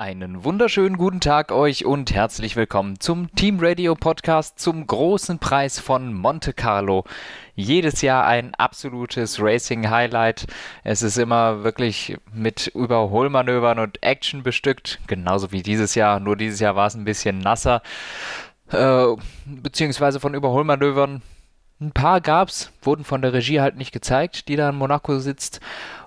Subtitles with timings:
[0.00, 5.78] Einen wunderschönen guten Tag euch und herzlich willkommen zum Team Radio Podcast zum großen Preis
[5.78, 7.04] von Monte Carlo.
[7.54, 10.46] Jedes Jahr ein absolutes Racing Highlight.
[10.84, 16.18] Es ist immer wirklich mit Überholmanövern und Action bestückt, genauso wie dieses Jahr.
[16.18, 17.82] Nur dieses Jahr war es ein bisschen nasser,
[18.70, 19.04] äh,
[19.44, 21.20] beziehungsweise von Überholmanövern.
[21.80, 25.60] Ein paar gab's, wurden von der Regie halt nicht gezeigt, die da in Monaco sitzt.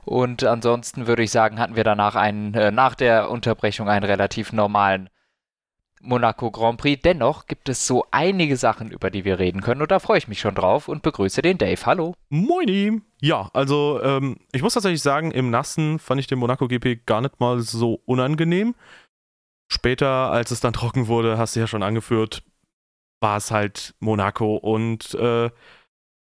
[0.05, 4.53] Und ansonsten würde ich sagen, hatten wir danach einen, äh, nach der Unterbrechung einen relativ
[4.53, 5.09] normalen
[5.99, 7.01] Monaco Grand Prix.
[7.01, 10.27] Dennoch gibt es so einige Sachen, über die wir reden können und da freue ich
[10.27, 11.83] mich schon drauf und begrüße den Dave.
[11.85, 12.13] Hallo.
[12.29, 13.01] Moini.
[13.19, 17.21] Ja, also ähm, ich muss tatsächlich sagen, im Nassen fand ich den Monaco GP gar
[17.21, 18.75] nicht mal so unangenehm.
[19.71, 22.43] Später, als es dann trocken wurde, hast du ja schon angeführt,
[23.23, 25.49] war es halt Monaco und äh,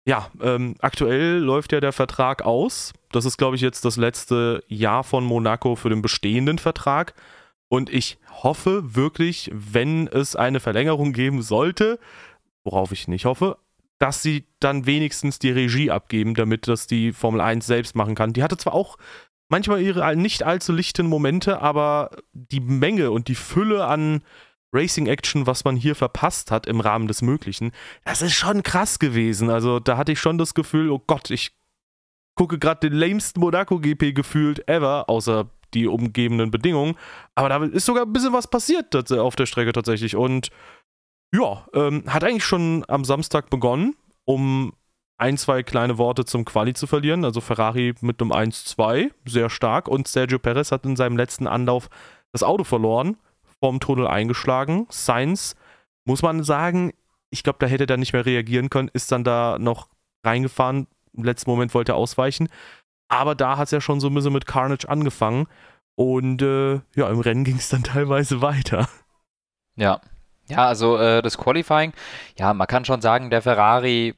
[0.06, 2.92] ja, ähm, aktuell läuft ja der Vertrag aus.
[3.12, 7.14] Das ist, glaube ich, jetzt das letzte Jahr von Monaco für den bestehenden Vertrag.
[7.68, 12.00] Und ich hoffe wirklich, wenn es eine Verlängerung geben sollte,
[12.64, 13.58] worauf ich nicht hoffe,
[14.00, 18.32] dass sie dann wenigstens die Regie abgeben, damit das die Formel 1 selbst machen kann.
[18.32, 18.96] Die hatte zwar auch
[19.48, 24.22] manchmal ihre nicht allzu lichten Momente, aber die Menge und die Fülle an
[24.72, 27.72] Racing-Action, was man hier verpasst hat im Rahmen des Möglichen,
[28.04, 29.50] das ist schon krass gewesen.
[29.50, 31.52] Also da hatte ich schon das Gefühl, oh Gott, ich
[32.36, 36.96] gucke gerade den lamesten Monaco-GP gefühlt ever, außer die umgebenden Bedingungen.
[37.34, 40.16] Aber da ist sogar ein bisschen was passiert auf der Strecke tatsächlich.
[40.16, 40.50] Und
[41.34, 44.72] ja, ähm, hat eigentlich schon am Samstag begonnen, um
[45.18, 47.24] ein, zwei kleine Worte zum Quali zu verlieren.
[47.24, 49.86] Also Ferrari mit einem 1-2, sehr stark.
[49.86, 51.88] Und Sergio Perez hat in seinem letzten Anlauf
[52.32, 53.16] das Auto verloren
[53.60, 54.86] vorm Tunnel eingeschlagen.
[54.90, 55.54] Sainz,
[56.04, 56.92] muss man sagen,
[57.30, 59.88] ich glaube, da hätte er nicht mehr reagieren können, ist dann da noch
[60.24, 60.86] reingefahren.
[61.12, 62.48] Im letzten Moment wollte er ausweichen.
[63.08, 65.46] Aber da hat es ja schon so ein bisschen mit Carnage angefangen.
[65.96, 68.88] Und äh, ja, im Rennen ging es dann teilweise weiter.
[69.76, 70.00] Ja.
[70.48, 71.92] Ja, also äh, das Qualifying,
[72.36, 74.16] ja, man kann schon sagen, der Ferrari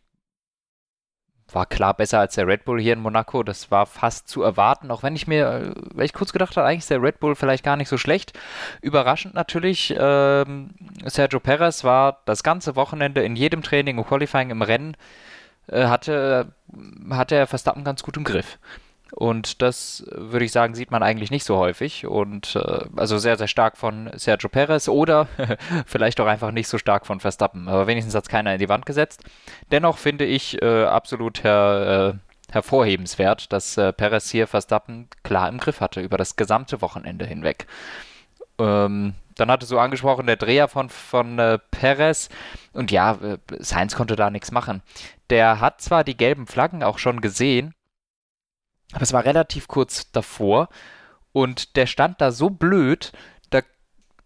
[1.55, 3.43] war klar besser als der Red Bull hier in Monaco.
[3.43, 6.67] Das war fast zu erwarten, auch wenn ich mir, äh, weil ich kurz gedacht habe,
[6.67, 8.39] eigentlich ist der Red Bull vielleicht gar nicht so schlecht.
[8.81, 10.71] Überraschend natürlich, ähm,
[11.05, 14.97] Sergio Perez war das ganze Wochenende in jedem Training und Qualifying im Rennen,
[15.69, 16.53] äh, hatte,
[17.11, 18.59] hatte er Verstappen ganz gut im Griff.
[19.15, 22.07] Und das, würde ich sagen, sieht man eigentlich nicht so häufig.
[22.07, 25.29] Und äh, also sehr, sehr stark von Sergio Perez oder
[25.87, 27.69] vielleicht auch einfach nicht so stark von Verstappen.
[27.69, 29.23] Aber wenigstens hat es keiner in die Wand gesetzt.
[29.71, 35.59] Dennoch finde ich äh, absolut her, äh, hervorhebenswert, dass äh, Perez hier Verstappen klar im
[35.59, 37.67] Griff hatte über das gesamte Wochenende hinweg.
[38.59, 42.31] Ähm, dann hatte so angesprochen der Dreher von, von äh, Perez.
[42.73, 44.83] Und ja, äh, Sainz konnte da nichts machen.
[45.29, 47.75] Der hat zwar die gelben Flaggen auch schon gesehen,
[48.93, 50.69] aber es war relativ kurz davor
[51.33, 53.13] und der stand da so blöd,
[53.51, 53.61] da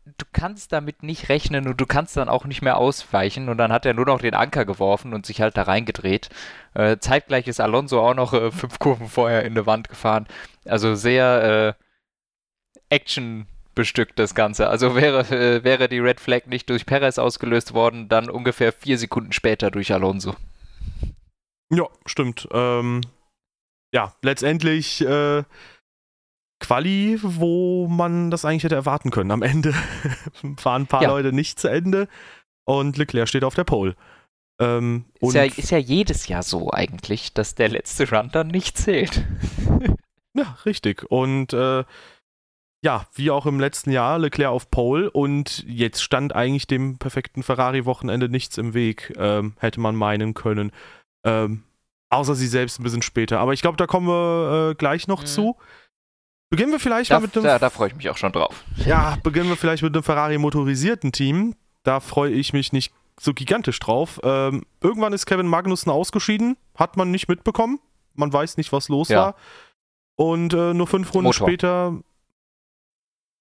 [0.04, 3.72] du kannst damit nicht rechnen und du kannst dann auch nicht mehr ausweichen und dann
[3.72, 6.28] hat er nur noch den Anker geworfen und sich halt da reingedreht.
[6.74, 10.26] Äh, zeitgleich ist Alonso auch noch äh, fünf Kurven vorher in der Wand gefahren.
[10.64, 11.82] Also sehr äh,
[12.88, 14.68] Action bestückt das Ganze.
[14.68, 18.98] Also wäre, äh, wäre die Red Flag nicht durch Perez ausgelöst worden, dann ungefähr vier
[18.98, 20.34] Sekunden später durch Alonso.
[21.70, 22.48] Ja, stimmt.
[22.52, 23.02] Ähm,
[23.96, 25.42] ja, letztendlich äh,
[26.60, 29.30] Quali, wo man das eigentlich hätte erwarten können.
[29.30, 29.72] Am Ende
[30.58, 31.08] fahren ein paar ja.
[31.08, 32.06] Leute nicht zu Ende
[32.66, 33.96] und Leclerc steht auf der Pole.
[34.60, 38.76] Ähm, ist, ja, ist, ja, jedes Jahr so eigentlich, dass der letzte Run dann nicht
[38.76, 39.24] zählt.
[40.34, 41.10] ja, richtig.
[41.10, 41.84] Und äh,
[42.84, 47.42] ja, wie auch im letzten Jahr, Leclerc auf Pole und jetzt stand eigentlich dem perfekten
[47.42, 50.70] Ferrari-Wochenende nichts im Weg, ähm, hätte man meinen können.
[51.24, 51.62] Ähm,
[52.08, 53.40] Außer sie selbst ein bisschen später.
[53.40, 55.26] Aber ich glaube, da kommen wir äh, gleich noch mhm.
[55.26, 55.56] zu.
[56.50, 57.42] Beginnen wir vielleicht da, mal mit dem.
[57.42, 58.64] Da, da freue ich mich auch schon drauf.
[58.84, 61.56] Ja, beginnen wir vielleicht mit einem Ferrari-motorisierten Team.
[61.82, 64.20] Da freue ich mich nicht so gigantisch drauf.
[64.22, 66.56] Ähm, irgendwann ist Kevin Magnussen ausgeschieden.
[66.76, 67.80] Hat man nicht mitbekommen.
[68.14, 69.18] Man weiß nicht, was los ja.
[69.18, 69.34] war.
[70.16, 71.46] Und äh, nur fünf Runden Motor.
[71.46, 71.98] später.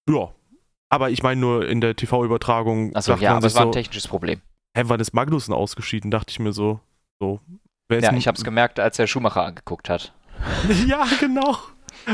[0.10, 0.34] Ja.
[0.90, 2.96] Aber ich meine nur in der TV-Übertragung.
[2.96, 4.42] Achso, ja, aber es war ein technisches Problem.
[4.76, 6.12] Hä, wann ist Magnussen ausgeschieden?
[6.12, 6.80] Dachte ich mir so.
[7.20, 7.40] So,
[7.92, 10.14] ja, ich habe es gemerkt, als der Schumacher angeguckt hat.
[10.88, 11.58] ja, genau.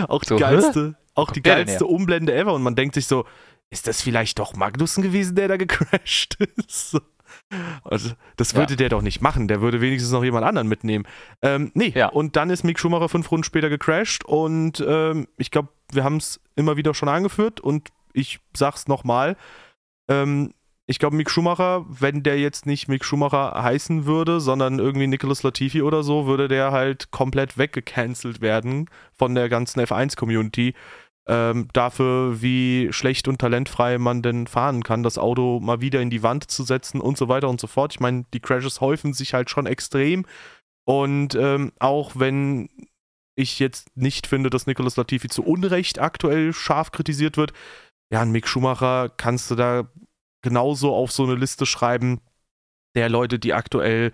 [0.07, 2.53] Auch die so, geilste, auch die geilste Umblende ever.
[2.53, 3.25] Und man denkt sich so,
[3.69, 7.00] ist das vielleicht doch Magnussen gewesen, der da gecrashed ist?
[7.83, 8.77] Also, das würde ja.
[8.77, 9.47] der doch nicht machen.
[9.47, 11.06] Der würde wenigstens noch jemand anderen mitnehmen.
[11.41, 12.07] Ähm, nee, ja.
[12.07, 16.18] und dann ist Mick Schumacher fünf Runden später gecrashed und ähm, ich glaube, wir haben
[16.18, 19.38] es immer wieder schon angeführt und ich sag's nochmal.
[20.09, 20.53] Ähm,
[20.88, 25.44] ich glaube, Mick Schumacher, wenn der jetzt nicht Mick Schumacher heißen würde, sondern irgendwie Nicholas
[25.44, 30.74] Latifi oder so, würde der halt komplett weggecancelt werden von der ganzen F1-Community.
[31.28, 36.10] ähm, dafür, wie schlecht und talentfrei man denn fahren kann, das Auto mal wieder in
[36.10, 37.94] die Wand zu setzen und so weiter und so fort.
[37.94, 40.25] Ich meine, die Crashes häufen sich halt schon extrem.
[40.86, 42.69] Und ähm, auch wenn
[43.36, 47.54] ich jetzt nicht finde, dass Nicolas Latifi zu Unrecht aktuell scharf kritisiert wird,
[48.12, 49.89] ja, ein Mick Schumacher kannst du da
[50.41, 52.21] genauso auf so eine Liste schreiben
[52.95, 54.11] der Leute, die aktuell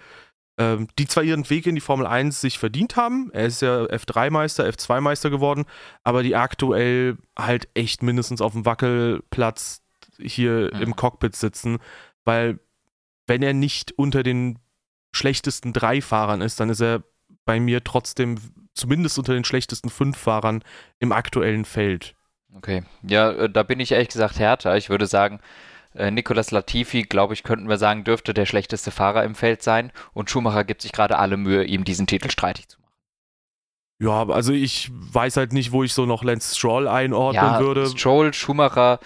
[0.60, 3.84] ähm, die zwar ihren Weg in die Formel 1 sich verdient haben, er ist ja
[3.84, 5.66] F3-Meister, F2-Meister geworden,
[6.04, 9.84] aber die aktuell halt echt mindestens auf dem Wackelplatz
[10.18, 10.82] hier mhm.
[10.82, 11.78] im Cockpit sitzen,
[12.26, 12.60] weil
[13.28, 14.58] wenn er nicht unter den
[15.12, 17.04] schlechtesten drei Fahrern ist, dann ist er
[17.46, 18.38] bei mir trotzdem
[18.74, 20.64] zumindest unter den schlechtesten fünf Fahrern
[21.00, 22.16] im aktuellen Feld.
[22.56, 24.76] Okay, ja, äh, da bin ich ehrlich gesagt härter.
[24.78, 25.40] Ich würde sagen,
[25.98, 29.92] äh, Nicolas Latifi, glaube ich, könnten wir sagen, dürfte der schlechteste Fahrer im Feld sein.
[30.14, 32.88] Und Schumacher gibt sich gerade alle Mühe, ihm diesen Titel streitig zu machen.
[34.00, 37.88] Ja, also ich weiß halt nicht, wo ich so noch Lance Stroll einordnen ja, würde.
[37.88, 39.00] Stroll, Schumacher,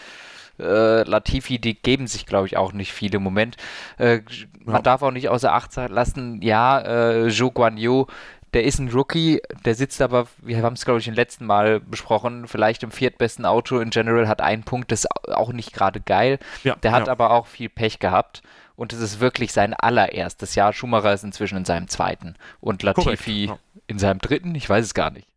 [0.59, 3.55] äh, Latifi, die geben sich, glaube ich, auch nicht viel im Moment.
[3.97, 4.19] Äh,
[4.65, 4.81] man ja.
[4.81, 8.05] darf auch nicht außer Acht lassen, ja, äh, Zhou Guanyu
[8.53, 11.79] der ist ein Rookie, der sitzt aber, wir haben es glaube ich im letzten Mal
[11.79, 16.01] besprochen, vielleicht im viertbesten Auto in General, hat einen Punkt, das ist auch nicht gerade
[16.01, 16.39] geil.
[16.63, 17.11] Ja, der hat ja.
[17.11, 18.41] aber auch viel Pech gehabt
[18.75, 20.73] und es ist wirklich sein allererstes Jahr.
[20.73, 23.81] Schumacher ist inzwischen in seinem zweiten und Latifi Korrekt, ja.
[23.87, 25.27] in seinem dritten, ich weiß es gar nicht.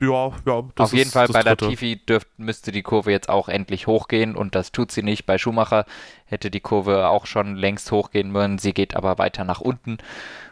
[0.00, 0.64] Ja, ja.
[0.76, 4.72] Auf jeden Fall bei Latifi dürft, müsste die Kurve jetzt auch endlich hochgehen und das
[4.72, 5.24] tut sie nicht.
[5.24, 5.86] Bei Schumacher
[6.26, 8.58] hätte die Kurve auch schon längst hochgehen müssen.
[8.58, 9.98] Sie geht aber weiter nach unten.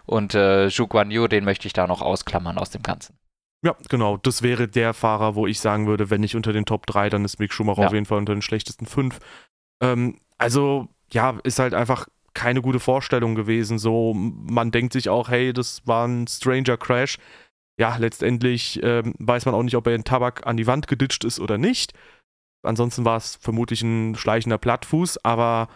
[0.07, 3.17] Und äh, Zhu Guan Yu, den möchte ich da noch ausklammern aus dem Ganzen.
[3.65, 4.17] Ja, genau.
[4.17, 7.25] Das wäre der Fahrer, wo ich sagen würde, wenn nicht unter den Top 3, dann
[7.25, 7.87] ist Mick Schumacher ja.
[7.87, 9.19] auf jeden Fall unter den schlechtesten 5.
[9.83, 13.79] Ähm, also, ja, ist halt einfach keine gute Vorstellung gewesen.
[13.79, 17.19] So, man denkt sich auch, hey, das war ein Stranger Crash.
[17.79, 21.25] Ja, letztendlich ähm, weiß man auch nicht, ob er in Tabak an die Wand geditscht
[21.25, 21.93] ist oder nicht.
[22.63, 25.69] Ansonsten war es vermutlich ein schleichender Plattfuß, aber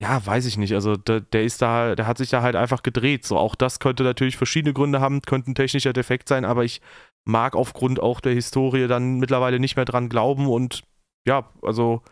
[0.00, 0.74] ja, weiß ich nicht.
[0.74, 3.24] Also der, der, ist da, der hat sich da halt einfach gedreht.
[3.24, 6.80] So, auch das könnte natürlich verschiedene Gründe haben, könnte ein technischer Defekt sein, aber ich
[7.24, 10.82] mag aufgrund auch der Historie dann mittlerweile nicht mehr dran glauben und
[11.26, 12.02] ja, also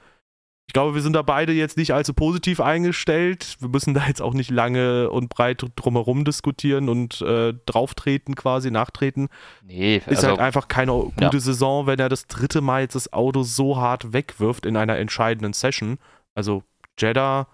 [0.67, 3.57] ich glaube, wir sind da beide jetzt nicht allzu positiv eingestellt.
[3.61, 8.71] Wir müssen da jetzt auch nicht lange und breit drumherum diskutieren und äh, drauftreten, quasi
[8.71, 9.29] nachtreten.
[9.63, 11.39] Nee, ist also, halt einfach keine gute ja.
[11.39, 15.53] Saison, wenn er das dritte Mal jetzt das Auto so hart wegwirft in einer entscheidenden
[15.53, 15.99] Session.
[16.35, 16.63] Also
[16.99, 17.47] Jeddah,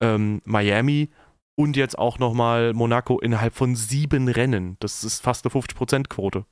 [0.00, 1.10] ähm, Miami
[1.54, 4.76] und jetzt auch nochmal Monaco innerhalb von sieben Rennen.
[4.80, 6.44] Das ist fast eine 50%-Quote.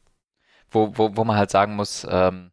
[0.70, 2.50] Wo, wo, wo man halt sagen muss, ähm,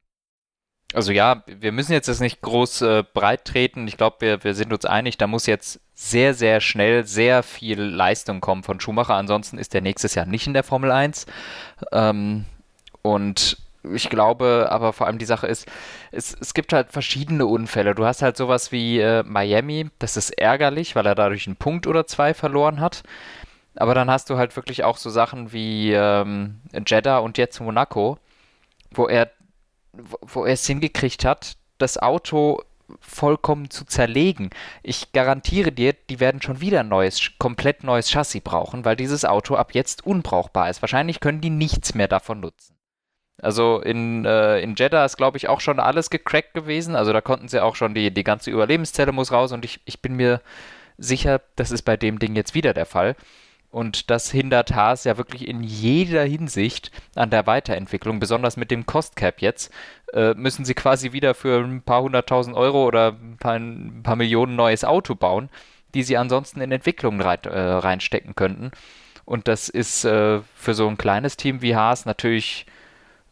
[0.93, 3.87] also ja, wir müssen jetzt das nicht groß äh, breit treten.
[3.87, 7.81] Ich glaube, wir, wir sind uns einig, da muss jetzt sehr, sehr schnell sehr viel
[7.81, 9.15] Leistung kommen von Schumacher.
[9.15, 11.25] Ansonsten ist er nächstes Jahr nicht in der Formel 1.
[11.91, 12.45] Ähm,
[13.01, 13.57] und
[13.91, 15.67] ich glaube, aber vor allem die Sache ist,
[16.11, 17.95] es, es gibt halt verschiedene Unfälle.
[17.95, 21.87] Du hast halt sowas wie äh, Miami, das ist ärgerlich, weil er dadurch einen Punkt
[21.87, 23.03] oder zwei verloren hat.
[23.75, 28.17] Aber dann hast du halt wirklich auch so Sachen wie ähm, Jeddah und jetzt Monaco,
[28.91, 29.31] wo er,
[30.21, 32.61] wo er es hingekriegt hat, das Auto
[32.99, 34.51] vollkommen zu zerlegen.
[34.83, 39.25] Ich garantiere dir, die werden schon wieder ein neues, komplett neues Chassis brauchen, weil dieses
[39.25, 40.81] Auto ab jetzt unbrauchbar ist.
[40.81, 42.72] Wahrscheinlich können die nichts mehr davon nutzen.
[43.43, 46.95] Also in, äh, in Jeddah ist, glaube ich, auch schon alles gecrackt gewesen.
[46.95, 50.01] Also da konnten sie auch schon, die, die ganze Überlebenszelle muss raus und ich, ich
[50.01, 50.41] bin mir
[50.97, 53.15] sicher, das ist bei dem Ding jetzt wieder der Fall.
[53.69, 58.85] Und das hindert Haas ja wirklich in jeder Hinsicht an der Weiterentwicklung, besonders mit dem
[58.85, 59.73] Cost Cap jetzt.
[60.13, 64.15] Äh, müssen sie quasi wieder für ein paar hunderttausend Euro oder ein paar, ein paar
[64.15, 65.49] Millionen neues Auto bauen,
[65.95, 68.71] die sie ansonsten in Entwicklung rein, äh, reinstecken könnten.
[69.25, 72.67] Und das ist äh, für so ein kleines Team wie Haas natürlich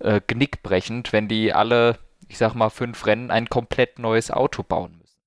[0.01, 4.98] äh, genickbrechend, wenn die alle, ich sag mal, fünf Rennen ein komplett neues Auto bauen
[4.98, 5.20] müssen.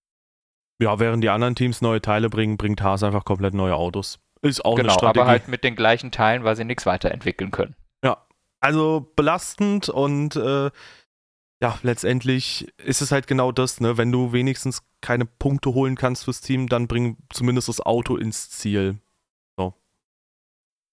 [0.81, 4.19] Ja, während die anderen Teams neue Teile bringen, bringt Haas einfach komplett neue Autos.
[4.43, 5.21] Ist auch genau, eine Strategie.
[5.21, 7.77] aber halt mit den gleichen Teilen, weil sie nichts weiterentwickeln können.
[8.05, 8.27] Ja,
[8.61, 10.71] also belastend und äh,
[11.63, 13.97] ja, letztendlich ist es halt genau das, ne?
[13.97, 18.51] Wenn du wenigstens keine Punkte holen kannst fürs Team, dann bring zumindest das Auto ins
[18.51, 18.99] Ziel.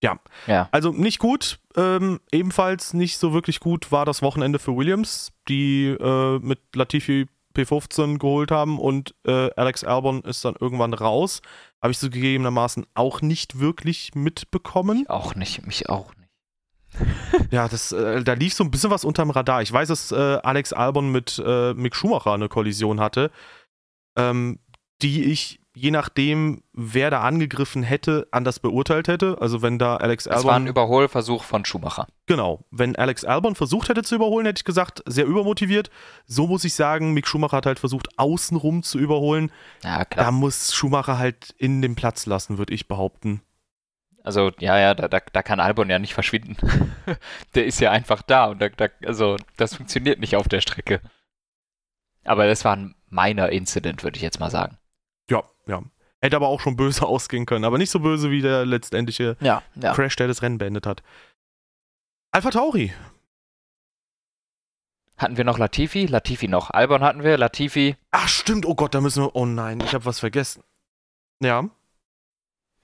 [0.03, 0.19] Ja.
[0.47, 0.67] ja.
[0.71, 1.59] Also nicht gut.
[1.75, 7.27] Ähm, ebenfalls nicht so wirklich gut war das Wochenende für Williams, die äh, mit Latifi
[7.55, 11.41] P15 geholt haben und äh, Alex Albon ist dann irgendwann raus.
[11.81, 15.01] Habe ich so gegebenermaßen auch nicht wirklich mitbekommen.
[15.01, 16.21] Ich auch nicht, mich auch nicht.
[17.51, 19.61] ja, das, äh, da lief so ein bisschen was unterm Radar.
[19.61, 23.31] Ich weiß, dass äh, Alex Albon mit äh, Mick Schumacher eine Kollision hatte,
[24.17, 24.59] ähm,
[25.01, 29.37] die ich je nachdem, wer da angegriffen hätte, anders beurteilt hätte.
[29.39, 30.43] Also wenn da Alex Albon.
[30.43, 32.07] Das war ein Überholversuch von Schumacher.
[32.25, 32.65] Genau.
[32.71, 35.89] Wenn Alex Albon versucht hätte zu überholen, hätte ich gesagt, sehr übermotiviert.
[36.25, 39.51] So muss ich sagen, Mick Schumacher hat halt versucht, außenrum zu überholen.
[39.83, 40.25] Ja, klar.
[40.25, 43.41] Da muss Schumacher halt in den Platz lassen, würde ich behaupten.
[44.23, 46.55] Also, ja, ja, da, da, da kann Albon ja nicht verschwinden.
[47.55, 51.01] der ist ja einfach da und da, da, also das funktioniert nicht auf der Strecke.
[52.23, 54.77] Aber das war ein meiner Incident, würde ich jetzt mal sagen.
[55.71, 55.81] Ja.
[56.21, 59.63] Hätte aber auch schon böse ausgehen können, aber nicht so böse wie der letztendliche ja,
[59.75, 59.93] ja.
[59.93, 61.01] Crash, der das Rennen beendet hat.
[62.31, 62.93] Alpha Tauri.
[65.17, 66.05] Hatten wir noch Latifi?
[66.07, 66.71] Latifi noch.
[66.71, 67.95] Albon hatten wir, Latifi.
[68.09, 68.65] Ach, stimmt.
[68.65, 69.35] Oh Gott, da müssen wir.
[69.35, 70.63] Oh nein, ich habe was vergessen.
[71.41, 71.69] Ja.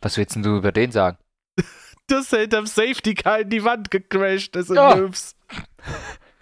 [0.02, 1.18] Was willst denn du über den sagen?
[2.08, 5.10] das hätte am Safety Car in die Wand gecrashed ist im oh.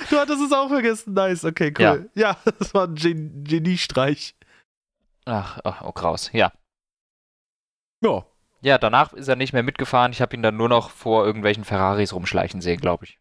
[0.09, 1.13] Du hattest es auch vergessen.
[1.13, 2.09] Nice, okay, cool.
[2.13, 4.35] Ja, ja das war ein Gen Geniestreich.
[5.25, 6.51] Ach, ach, oh, kraus, ja.
[8.01, 8.25] Ja.
[8.61, 10.11] Ja, danach ist er nicht mehr mitgefahren.
[10.11, 13.19] Ich habe ihn dann nur noch vor irgendwelchen Ferraris rumschleichen sehen, glaube ich.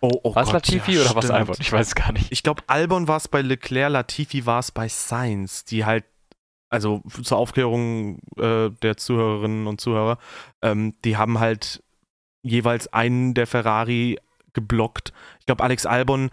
[0.00, 1.56] Oh, oh war es Latifi ja, oder was Albon?
[1.58, 2.30] Ich weiß es gar nicht.
[2.32, 6.04] Ich glaube, Albon war es bei Leclerc, Latifi war es bei Sainz, die halt,
[6.70, 10.18] also zur Aufklärung äh, der Zuhörerinnen und Zuhörer,
[10.60, 11.82] ähm, die haben halt
[12.42, 14.18] jeweils einen der Ferrari
[14.52, 15.12] geblockt.
[15.40, 16.30] Ich glaube, Alex Albon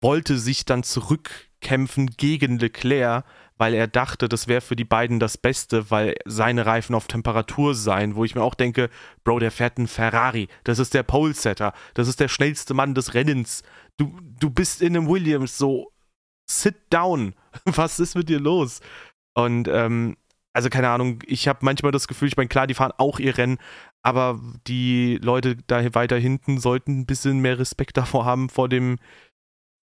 [0.00, 3.24] wollte sich dann zurückkämpfen gegen Leclerc,
[3.56, 7.74] weil er dachte, das wäre für die beiden das Beste, weil seine Reifen auf Temperatur
[7.74, 8.88] seien, wo ich mir auch denke,
[9.24, 13.14] Bro, der fährt einen Ferrari, das ist der Pole-Setter, das ist der schnellste Mann des
[13.14, 13.62] Rennens.
[13.96, 15.92] Du, du bist in einem Williams, so
[16.48, 18.80] sit down, was ist mit dir los?
[19.34, 20.16] Und ähm,
[20.52, 23.36] also keine Ahnung, ich habe manchmal das Gefühl, ich meine, klar, die fahren auch ihr
[23.36, 23.58] Rennen,
[24.02, 28.98] aber die Leute da weiter hinten sollten ein bisschen mehr Respekt davor haben, vor dem,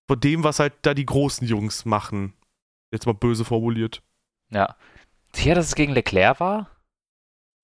[0.08, 2.34] vor dem, was halt da die großen Jungs machen.
[2.92, 4.02] Jetzt mal böse formuliert.
[4.50, 4.76] Ja.
[5.34, 6.70] Sicher, dass es gegen Leclerc war?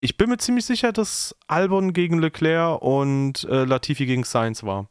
[0.02, 4.90] Ich bin mir ziemlich sicher, dass Albon gegen Leclerc und äh, Latifi gegen Sainz war.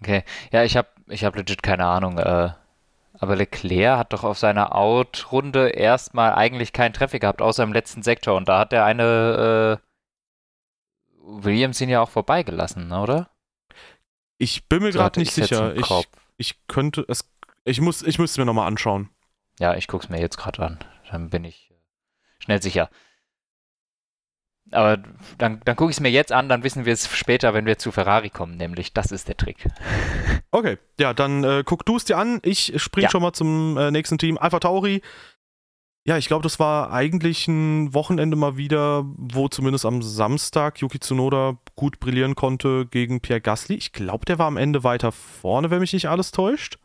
[0.00, 0.24] Okay.
[0.50, 2.18] Ja, ich habe ich hab legit keine Ahnung.
[2.18, 2.50] Äh,
[3.12, 8.02] aber Leclerc hat doch auf seiner Out-Runde erstmal eigentlich keinen Treffer gehabt, außer im letzten
[8.02, 8.34] Sektor.
[8.36, 9.86] Und da hat er eine äh,
[11.22, 13.30] Williams ihn ja auch vorbeigelassen, oder?
[14.38, 15.76] Ich bin mir so gerade nicht sicher.
[15.76, 15.88] Ich,
[16.36, 17.30] ich könnte es.
[17.64, 19.10] Ich muss, ich müsste mir nochmal anschauen.
[19.58, 20.78] Ja, ich gucke es mir jetzt gerade an.
[21.10, 21.74] Dann bin ich äh,
[22.42, 22.90] schnell sicher.
[24.70, 24.96] Aber
[25.38, 27.78] dann, dann gucke ich es mir jetzt an, dann wissen wir es später, wenn wir
[27.78, 29.68] zu Ferrari kommen, nämlich das ist der Trick.
[30.54, 32.38] Okay, ja, dann äh, guck du es dir an.
[32.42, 33.10] Ich springe ja.
[33.10, 34.36] schon mal zum äh, nächsten Team.
[34.36, 35.00] Alpha Tauri
[36.04, 40.98] ja, ich glaube, das war eigentlich ein Wochenende mal wieder, wo zumindest am Samstag Yuki
[40.98, 43.76] Tsunoda gut brillieren konnte gegen Pierre Gasly.
[43.76, 46.78] Ich glaube, der war am Ende weiter vorne, wenn mich nicht alles täuscht.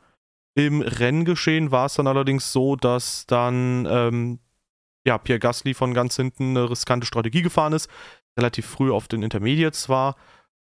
[0.53, 4.39] Im Renngeschehen war es dann allerdings so, dass dann ähm,
[5.05, 7.89] ja, Pierre Gasly von ganz hinten eine riskante Strategie gefahren ist,
[8.37, 10.15] relativ früh auf den Intermediates war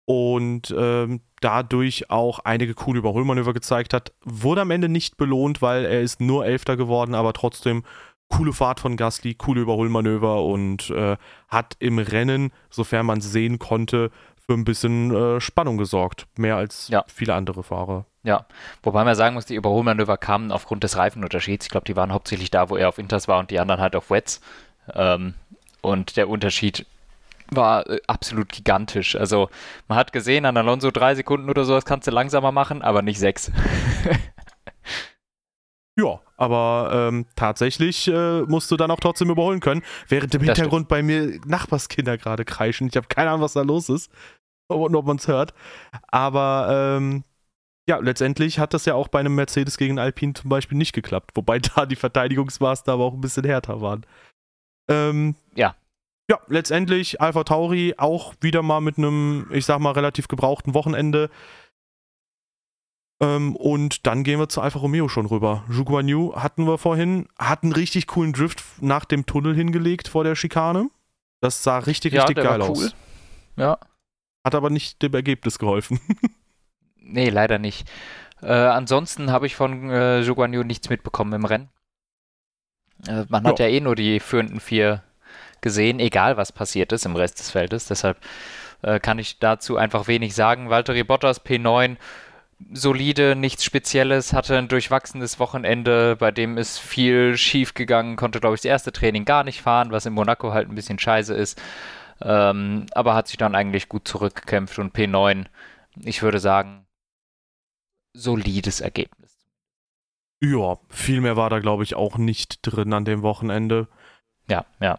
[0.06, 4.12] und ähm, dadurch auch einige coole Überholmanöver gezeigt hat.
[4.24, 7.84] Wurde am Ende nicht belohnt, weil er ist nur Elfter geworden, aber trotzdem
[8.30, 11.16] coole Fahrt von Gasly, coole Überholmanöver und äh,
[11.48, 14.10] hat im Rennen, sofern man sehen konnte,
[14.46, 16.26] für ein bisschen äh, Spannung gesorgt.
[16.36, 17.04] Mehr als ja.
[17.06, 18.06] viele andere Fahrer.
[18.22, 18.46] Ja,
[18.82, 21.66] wobei man sagen muss, die Überholmanöver kamen aufgrund des Reifenunterschieds.
[21.66, 23.96] Ich glaube, die waren hauptsächlich da, wo er auf Inters war und die anderen halt
[23.96, 24.40] auf Wets.
[24.94, 25.34] Ähm,
[25.80, 26.86] und der Unterschied
[27.50, 29.16] war äh, absolut gigantisch.
[29.16, 29.48] Also
[29.88, 33.02] man hat gesehen, an Alonso drei Sekunden oder so, das kannst du langsamer machen, aber
[33.02, 33.50] nicht sechs.
[36.00, 40.56] Ja, aber ähm, tatsächlich äh, musst du dann auch trotzdem überholen können, während im das
[40.56, 40.88] Hintergrund stimmt.
[40.88, 42.88] bei mir Nachbarskinder gerade kreischen.
[42.88, 44.10] Ich habe keine Ahnung, was da los ist
[44.68, 45.52] und ob man es hört.
[46.08, 47.24] Aber ähm,
[47.88, 51.32] ja, letztendlich hat das ja auch bei einem Mercedes gegen Alpine zum Beispiel nicht geklappt,
[51.34, 54.06] wobei da die Verteidigungsmaßnahmen auch ein bisschen härter waren.
[54.88, 55.74] Ähm, ja.
[56.30, 61.28] Ja, letztendlich Alpha Tauri auch wieder mal mit einem, ich sag mal, relativ gebrauchten Wochenende
[63.20, 65.64] ähm, und dann gehen wir zu Alfa Romeo schon rüber.
[65.70, 70.24] Zhuguan Yu hatten wir vorhin, hat einen richtig coolen Drift nach dem Tunnel hingelegt vor
[70.24, 70.88] der Schikane.
[71.40, 72.70] Das sah richtig, ja, richtig geil cool.
[72.70, 72.94] aus.
[73.56, 73.78] Ja.
[74.44, 76.00] Hat aber nicht dem Ergebnis geholfen.
[76.96, 77.90] nee, leider nicht.
[78.42, 81.68] Äh, ansonsten habe ich von äh, Zhuguan Yu nichts mitbekommen im Rennen.
[83.06, 83.66] Äh, man hat ja.
[83.66, 85.02] ja eh nur die führenden vier
[85.60, 87.86] gesehen, egal was passiert ist im Rest des Feldes.
[87.86, 88.18] Deshalb
[88.80, 90.70] äh, kann ich dazu einfach wenig sagen.
[90.70, 91.98] Valtteri Bottas P9
[92.72, 98.54] solide, nichts Spezielles, hatte ein durchwachsenes Wochenende, bei dem ist viel schief gegangen, konnte, glaube
[98.54, 101.60] ich, das erste Training gar nicht fahren, was in Monaco halt ein bisschen scheiße ist.
[102.22, 105.46] Ähm, aber hat sich dann eigentlich gut zurückgekämpft und P9,
[106.04, 106.86] ich würde sagen,
[108.12, 109.48] solides Ergebnis.
[110.42, 113.88] Ja, viel mehr war da, glaube ich, auch nicht drin an dem Wochenende.
[114.48, 114.98] Ja, ja.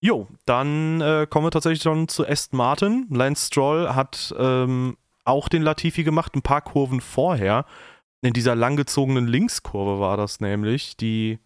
[0.00, 3.06] Jo, dann äh, kommen wir tatsächlich schon zu Aston Martin.
[3.10, 7.64] Lance Stroll hat ähm, auch den Latifi gemacht, ein paar Kurven vorher.
[8.22, 11.38] In dieser langgezogenen Linkskurve war das nämlich, die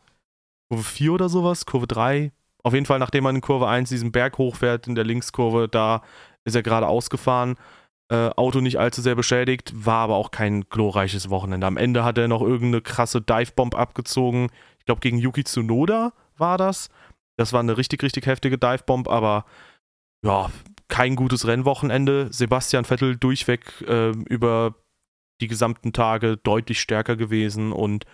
[0.68, 2.32] Kurve 4 oder sowas, Kurve 3.
[2.62, 6.02] Auf jeden Fall, nachdem man in Kurve 1 diesen Berg hochfährt, in der Linkskurve, da
[6.44, 7.56] ist er gerade ausgefahren.
[8.08, 11.66] Äh, Auto nicht allzu sehr beschädigt, war aber auch kein glorreiches Wochenende.
[11.66, 14.48] Am Ende hat er noch irgendeine krasse Divebomb abgezogen.
[14.78, 16.88] Ich glaube, gegen Yuki Tsunoda war das.
[17.36, 19.44] Das war eine richtig, richtig heftige Divebomb, aber
[20.24, 20.50] ja,
[20.88, 22.28] kein gutes Rennwochenende.
[22.32, 24.74] Sebastian Vettel durchweg äh, über
[25.40, 28.04] die gesamten Tage deutlich stärker gewesen und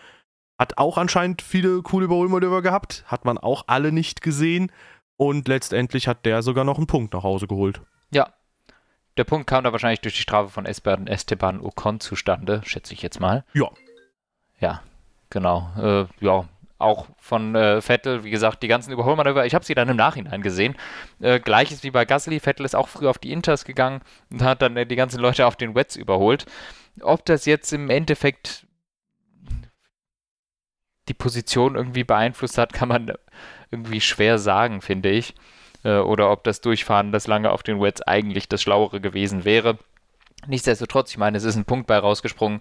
[0.59, 3.05] hat auch anscheinend viele coole Überholmanöver gehabt.
[3.07, 4.71] Hat man auch alle nicht gesehen.
[5.17, 7.81] Und letztendlich hat der sogar noch einen Punkt nach Hause geholt.
[8.11, 8.33] Ja.
[9.17, 13.21] Der Punkt kam da wahrscheinlich durch die Strafe von Esteban Ocon zustande, schätze ich jetzt
[13.21, 13.45] mal.
[13.53, 13.71] Ja.
[14.59, 14.83] Ja,
[15.29, 15.71] genau.
[15.77, 16.49] Äh, ja,
[16.83, 20.43] auch von äh, Vettel, wie gesagt, die ganzen Überholmanöver, ich habe sie dann im Nachhinein
[20.43, 20.77] gesehen.
[21.21, 24.63] Äh, Gleiches wie bei Gasly, Vettel ist auch früh auf die Inters gegangen und hat
[24.63, 26.47] dann äh, die ganzen Leute auf den Wets überholt.
[27.01, 28.67] Ob das jetzt im Endeffekt
[31.09, 33.13] die Position irgendwie beeinflusst hat, kann man
[33.71, 35.35] irgendwie schwer sagen, finde ich.
[35.85, 39.79] Äh, oder ob das Durchfahren das lange auf den Wets eigentlich das Schlauere gewesen wäre.
[40.47, 42.61] Nichtsdestotrotz, ich meine, es ist ein Punkt bei rausgesprungen,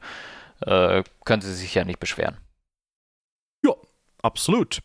[0.61, 2.37] äh, können sie sich ja nicht beschweren.
[4.21, 4.81] Absolut.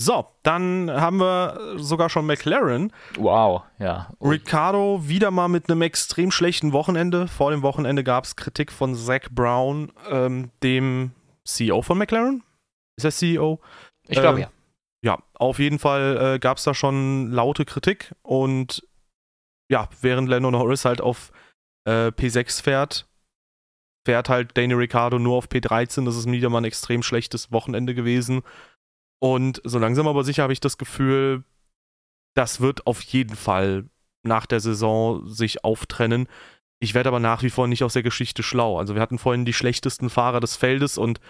[0.00, 2.92] So, dann haben wir sogar schon McLaren.
[3.16, 4.10] Wow, ja.
[4.18, 4.30] Oh.
[4.30, 7.28] Ricardo wieder mal mit einem extrem schlechten Wochenende.
[7.28, 11.12] Vor dem Wochenende gab es Kritik von Zach Brown, ähm, dem
[11.44, 12.42] CEO von McLaren.
[12.96, 13.60] Ist er CEO?
[14.08, 14.50] Ich glaube ähm, ja.
[15.04, 18.86] Ja, auf jeden Fall äh, gab es da schon laute Kritik und
[19.68, 21.32] ja, während Lando Norris halt auf
[21.84, 23.08] äh, P6 fährt,
[24.04, 26.04] fährt halt Daniel Ricciardo nur auf P13.
[26.04, 28.42] Das ist wieder mal ein extrem schlechtes Wochenende gewesen.
[29.20, 31.44] Und so langsam aber sicher habe ich das Gefühl,
[32.34, 33.84] das wird auf jeden Fall
[34.24, 36.26] nach der Saison sich auftrennen.
[36.80, 38.78] Ich werde aber nach wie vor nicht aus der Geschichte schlau.
[38.78, 41.20] Also wir hatten vorhin die schlechtesten Fahrer des Feldes und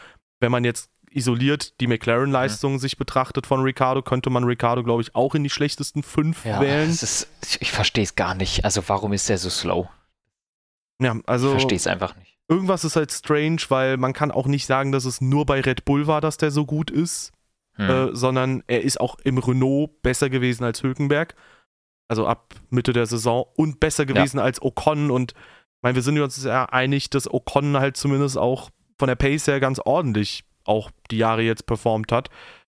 [0.41, 2.79] wenn man jetzt isoliert die McLaren-Leistung mhm.
[2.79, 6.59] sich betrachtet von Ricardo, könnte man Ricardo, glaube ich, auch in die schlechtesten fünf ja,
[6.59, 6.89] wählen.
[6.89, 7.29] Ist,
[7.61, 8.65] ich verstehe es gar nicht.
[8.65, 9.91] Also warum ist der so slow?
[11.03, 11.49] Ja, also.
[11.49, 14.93] Ich verstehe es einfach nicht irgendwas ist halt strange, weil man kann auch nicht sagen,
[14.93, 17.33] dass es nur bei Red Bull war, dass der so gut ist,
[17.75, 17.91] hm.
[17.91, 21.35] äh, sondern er ist auch im Renault besser gewesen als Hülkenberg.
[22.09, 24.45] Also ab Mitte der Saison und besser gewesen ja.
[24.45, 28.71] als Ocon und ich meine, wir sind uns ja einig, dass Ocon halt zumindest auch
[28.99, 32.29] von der Pace her ganz ordentlich auch die Jahre jetzt performt hat.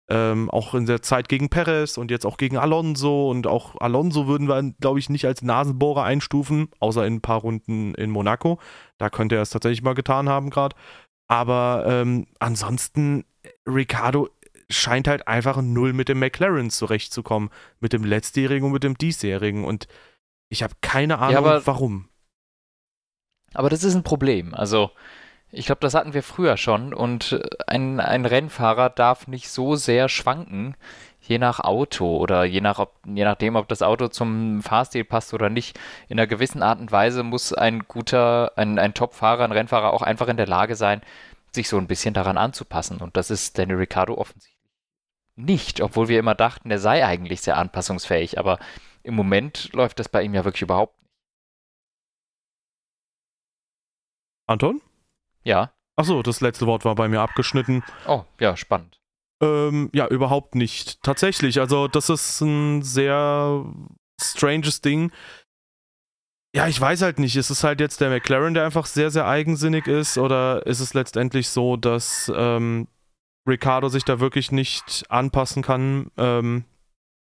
[0.09, 4.29] Ähm, auch in der Zeit gegen Perez und jetzt auch gegen Alonso und auch Alonso
[4.29, 8.61] würden wir, glaube ich, nicht als Nasenbohrer einstufen, außer in ein paar Runden in Monaco.
[8.99, 10.77] Da könnte er es tatsächlich mal getan haben gerade.
[11.29, 13.25] Aber ähm, ansonsten,
[13.67, 14.29] Ricardo
[14.71, 17.51] scheint halt einfach null mit dem McLaren zurechtzukommen.
[17.81, 19.65] Mit dem letztjährigen und mit dem diesjährigen.
[19.65, 19.89] Und
[20.49, 22.09] ich habe keine Ahnung, ja, warum.
[23.55, 24.55] Aber das ist ein Problem.
[24.55, 24.91] Also,
[25.51, 29.77] ich glaube, das hatten wir früher schon und äh, ein, ein Rennfahrer darf nicht so
[29.77, 30.77] sehr schwanken,
[31.21, 35.35] je nach Auto oder je, nach, ob, je nachdem, ob das Auto zum Fahrstil passt
[35.35, 35.79] oder nicht.
[36.09, 40.03] In einer gewissen Art und Weise muss ein guter, ein, ein Top-Fahrer, ein Rennfahrer auch
[40.03, 41.03] einfach in der Lage sein,
[41.53, 42.99] sich so ein bisschen daran anzupassen.
[42.99, 44.57] Und das ist Danny Ricciardo offensichtlich
[45.37, 48.39] nicht, obwohl wir immer dachten, er sei eigentlich sehr anpassungsfähig.
[48.39, 48.59] Aber
[49.03, 51.11] im Moment läuft das bei ihm ja wirklich überhaupt nicht.
[54.47, 54.81] Anton?
[55.47, 55.73] Ja.
[55.97, 57.83] Achso, das letzte Wort war bei mir abgeschnitten.
[58.07, 59.01] Oh, ja, spannend.
[59.41, 61.03] Ähm, ja, überhaupt nicht.
[61.03, 63.65] Tatsächlich, also das ist ein sehr
[64.21, 65.13] stranges Ding.
[66.55, 67.37] Ja, ich weiß halt nicht.
[67.37, 70.19] Ist es halt jetzt der McLaren, der einfach sehr, sehr eigensinnig ist?
[70.19, 72.89] Oder ist es letztendlich so, dass ähm,
[73.49, 76.11] Ricardo sich da wirklich nicht anpassen kann?
[76.17, 76.65] Ähm,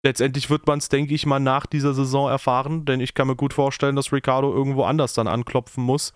[0.04, 3.36] letztendlich wird man es, denke ich mal, nach dieser Saison erfahren, denn ich kann mir
[3.36, 6.14] gut vorstellen, dass Ricardo irgendwo anders dann anklopfen muss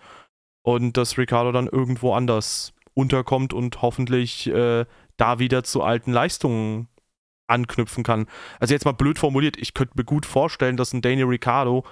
[0.64, 6.88] und dass Ricardo dann irgendwo anders unterkommt und hoffentlich äh, da wieder zu alten Leistungen
[7.46, 8.26] anknüpfen kann.
[8.58, 11.84] Also jetzt mal blöd formuliert, ich könnte mir gut vorstellen, dass ein Daniel Ricciardo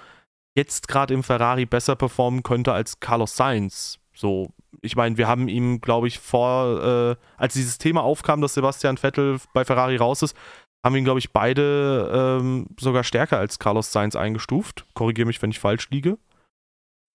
[0.56, 3.98] jetzt gerade im Ferrari besser performen könnte als Carlos Sainz.
[4.14, 8.54] So, ich meine, wir haben ihm, glaube ich, vor, äh, als dieses Thema aufkam, dass
[8.54, 10.36] Sebastian Vettel bei Ferrari raus ist,
[10.84, 14.86] haben ihn, glaube ich, beide ähm, sogar stärker als Carlos Sainz eingestuft.
[14.94, 16.18] Korrigiere mich, wenn ich falsch liege.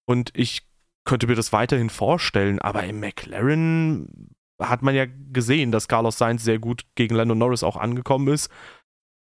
[0.05, 0.66] Und ich
[1.07, 6.43] könnte mir das weiterhin vorstellen, aber im McLaren hat man ja gesehen, dass Carlos Sainz
[6.43, 8.51] sehr gut gegen Lando Norris auch angekommen ist.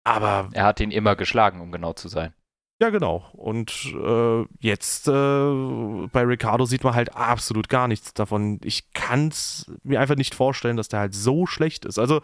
[0.04, 0.48] Aber.
[0.52, 2.32] Er hat ihn immer geschlagen, um genau zu sein.
[2.80, 3.28] Ja, genau.
[3.32, 8.60] Und äh, jetzt äh, bei Ricardo sieht man halt absolut gar nichts davon.
[8.64, 11.98] Ich kann es mir einfach nicht vorstellen, dass der halt so schlecht ist.
[11.98, 12.20] Also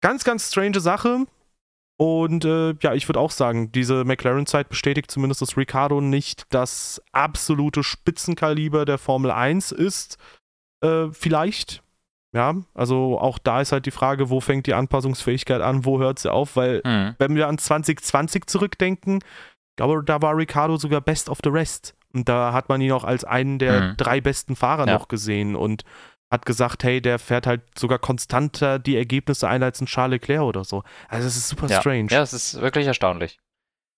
[0.00, 1.26] ganz, ganz strange Sache.
[1.98, 7.02] Und äh, ja, ich würde auch sagen, diese McLaren-Zeit bestätigt zumindest, dass Ricardo nicht das
[7.10, 10.16] absolute Spitzenkaliber der Formel 1 ist.
[10.80, 11.82] Äh, vielleicht.
[12.32, 16.18] Ja, also auch da ist halt die Frage, wo fängt die Anpassungsfähigkeit an, wo hört
[16.18, 16.56] sie auf?
[16.56, 17.14] Weil, mhm.
[17.18, 19.20] wenn wir an 2020 zurückdenken,
[19.78, 21.94] glaube, da war Ricardo sogar Best of the Rest.
[22.12, 23.96] Und da hat man ihn auch als einen der mhm.
[23.96, 24.92] drei besten Fahrer ja.
[24.92, 25.84] noch gesehen und
[26.30, 30.42] hat gesagt, hey, der fährt halt sogar konstanter die Ergebnisse ein als ein Charles Leclerc
[30.42, 30.84] oder so.
[31.08, 31.80] Also es ist super ja.
[31.80, 32.08] strange.
[32.10, 33.38] Ja, es ist wirklich erstaunlich.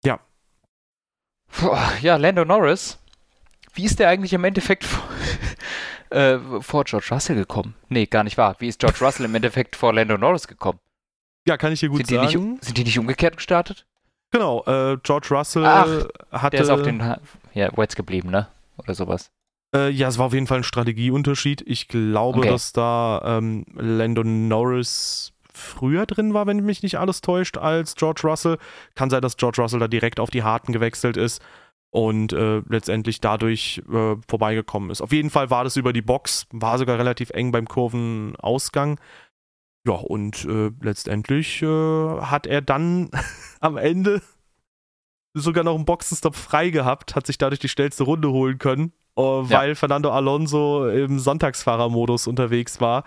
[0.04, 0.20] Ja.
[1.48, 2.98] Puh, ja, Lando Norris.
[3.74, 5.02] Wie ist der eigentlich im Endeffekt vor,
[6.10, 7.74] äh, vor George Russell gekommen?
[7.88, 8.56] Nee, gar nicht wahr.
[8.58, 10.78] Wie ist George Russell im Endeffekt vor Lando Norris gekommen?
[11.46, 12.28] Ja, kann ich hier gut sind sagen.
[12.28, 13.86] Die nicht, sind die nicht umgekehrt gestartet?
[14.30, 15.88] Genau, äh, George Russell Ach,
[16.30, 16.56] hatte.
[16.56, 17.02] Der ist auf den
[17.54, 18.46] ja, Wets geblieben, ne?
[18.76, 19.32] Oder sowas.
[19.74, 21.62] Äh, ja, es war auf jeden Fall ein Strategieunterschied.
[21.66, 22.48] Ich glaube, okay.
[22.48, 28.22] dass da ähm, Lando Norris früher drin war, wenn mich nicht alles täuscht, als George
[28.24, 28.58] Russell.
[28.94, 31.42] Kann sein, dass George Russell da direkt auf die Harten gewechselt ist
[31.90, 35.00] und äh, letztendlich dadurch äh, vorbeigekommen ist.
[35.00, 38.98] Auf jeden Fall war das über die Box, war sogar relativ eng beim Kurvenausgang.
[39.86, 43.10] Ja, und äh, letztendlich äh, hat er dann
[43.60, 44.22] am Ende
[45.34, 49.70] sogar noch einen Boxenstopp frei gehabt, hat sich dadurch die schnellste Runde holen können, weil
[49.70, 49.74] ja.
[49.74, 53.04] Fernando Alonso im Sonntagsfahrermodus unterwegs war,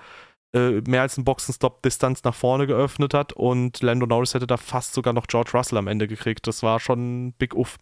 [0.53, 4.93] äh, mehr als einen Boxenstopp-Distanz nach vorne geöffnet hat und Lando Norris hätte da fast
[4.93, 6.45] sogar noch George Russell am Ende gekriegt.
[6.45, 7.79] Das war schon Big Uff.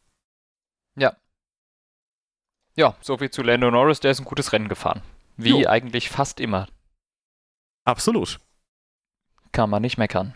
[0.95, 1.15] Ja.
[2.75, 5.01] Ja, soviel zu Lando Norris, der ist ein gutes Rennen gefahren.
[5.35, 5.67] Wie jo.
[5.67, 6.67] eigentlich fast immer.
[7.83, 8.39] Absolut.
[9.51, 10.33] Kann man nicht meckern.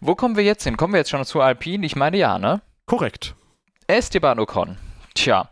[0.00, 0.76] Wo kommen wir jetzt hin?
[0.76, 1.86] Kommen wir jetzt schon zu Alpine?
[1.86, 2.60] Ich meine ja, ne?
[2.86, 3.34] Korrekt.
[3.86, 4.76] Esteban Ocon.
[5.14, 5.50] Tja.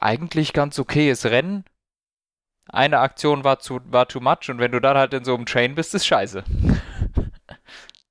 [0.00, 1.64] Eigentlich ganz okayes Rennen.
[2.68, 5.46] Eine Aktion war, zu, war too much und wenn du dann halt in so einem
[5.46, 6.44] Train bist, ist scheiße.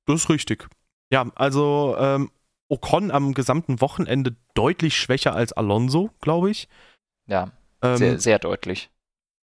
[0.07, 0.67] Das ist richtig.
[1.11, 2.29] Ja, also ähm,
[2.69, 6.67] Ocon am gesamten Wochenende deutlich schwächer als Alonso, glaube ich.
[7.25, 8.91] Ja, ähm, sehr, sehr deutlich.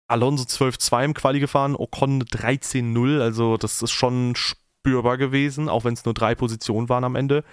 [0.09, 5.95] Alonso 12-2 im Quali gefahren, Ocon 13-0, also das ist schon spürbar gewesen, auch wenn
[5.95, 7.45] es nur drei Positionen waren am Ende.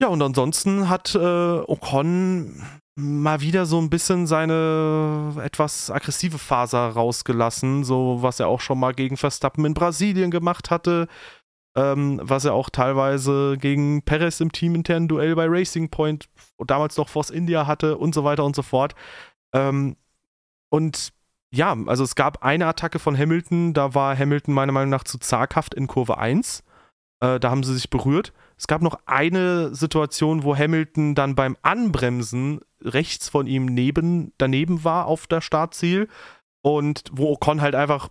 [0.00, 2.62] Ja, und ansonsten hat äh, Ocon
[2.98, 8.80] mal wieder so ein bisschen seine etwas aggressive Faser rausgelassen, so was er auch schon
[8.80, 11.06] mal gegen Verstappen in Brasilien gemacht hatte,
[11.76, 16.28] ähm, was er auch teilweise gegen Perez im teaminternen Duell bei Racing Point
[16.66, 18.96] damals noch Force India hatte und so weiter und so fort.
[19.54, 19.96] Ähm,
[20.70, 21.12] und
[21.52, 25.18] ja, also es gab eine Attacke von Hamilton, da war Hamilton meiner Meinung nach zu
[25.18, 26.64] zaghaft in Kurve 1.
[27.20, 28.32] Äh, da haben sie sich berührt.
[28.58, 34.82] Es gab noch eine Situation, wo Hamilton dann beim Anbremsen rechts von ihm neben, daneben
[34.82, 36.08] war auf der Startziel
[36.62, 38.08] und wo Ocon halt einfach,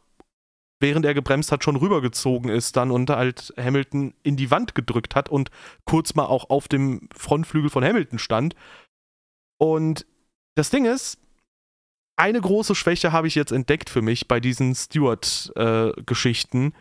[0.80, 5.16] während er gebremst hat, schon rübergezogen ist dann und halt Hamilton in die Wand gedrückt
[5.16, 5.52] hat und
[5.86, 8.56] kurz mal auch auf dem Frontflügel von Hamilton stand.
[9.60, 10.06] Und
[10.56, 11.20] das Ding ist,
[12.16, 16.68] eine große Schwäche habe ich jetzt entdeckt für mich bei diesen Stewart-Geschichten.
[16.68, 16.72] Äh,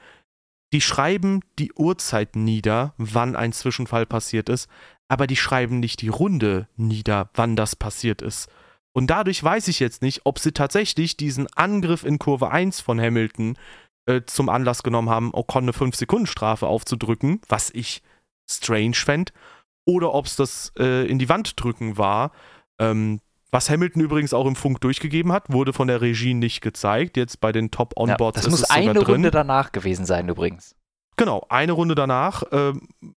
[0.76, 4.68] die schreiben die Uhrzeit nieder, wann ein Zwischenfall passiert ist,
[5.08, 8.50] aber die schreiben nicht die Runde nieder, wann das passiert ist.
[8.92, 13.00] Und dadurch weiß ich jetzt nicht, ob sie tatsächlich diesen Angriff in Kurve 1 von
[13.00, 13.56] Hamilton
[14.04, 18.02] äh, zum Anlass genommen haben, Ocon eine 5-Sekunden-Strafe aufzudrücken, was ich
[18.46, 19.32] strange fände,
[19.86, 22.32] oder ob es das äh, in die Wand drücken war.
[22.78, 27.16] Ähm, was Hamilton übrigens auch im Funk durchgegeben hat, wurde von der Regie nicht gezeigt.
[27.16, 30.74] Jetzt bei den Top-Onboards ja, das muss eine Runde danach gewesen sein übrigens.
[31.16, 32.72] Genau, eine Runde danach äh,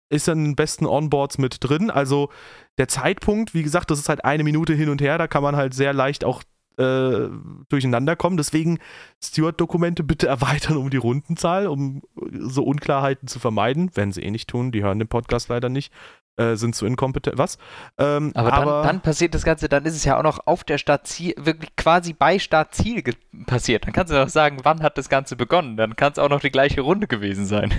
[0.10, 1.90] ist in den besten Onboards mit drin.
[1.92, 2.30] Also
[2.78, 5.58] der Zeitpunkt, wie gesagt, das ist halt eine Minute hin und her, da kann man
[5.58, 6.44] halt sehr leicht auch
[6.78, 7.28] äh,
[7.68, 8.38] durcheinander kommen.
[8.38, 8.80] Deswegen
[9.22, 13.94] Steward-Dokumente bitte erweitern um die Rundenzahl, um so Unklarheiten zu vermeiden.
[13.98, 15.92] Werden sie eh nicht tun, die hören den Podcast leider nicht
[16.40, 17.38] äh, sind zu inkompetent.
[17.38, 17.58] Was?
[17.98, 20.64] Ähm, aber, dann, aber dann, passiert das Ganze, dann ist es ja auch noch auf
[20.64, 23.04] der Startziel, wirklich quasi bei Startziel
[23.46, 23.86] passiert.
[23.86, 25.76] Dann kannst du auch sagen, wann hat das Ganze begonnen?
[25.78, 27.74] Dann kann es auch noch die gleiche Runde gewesen sein.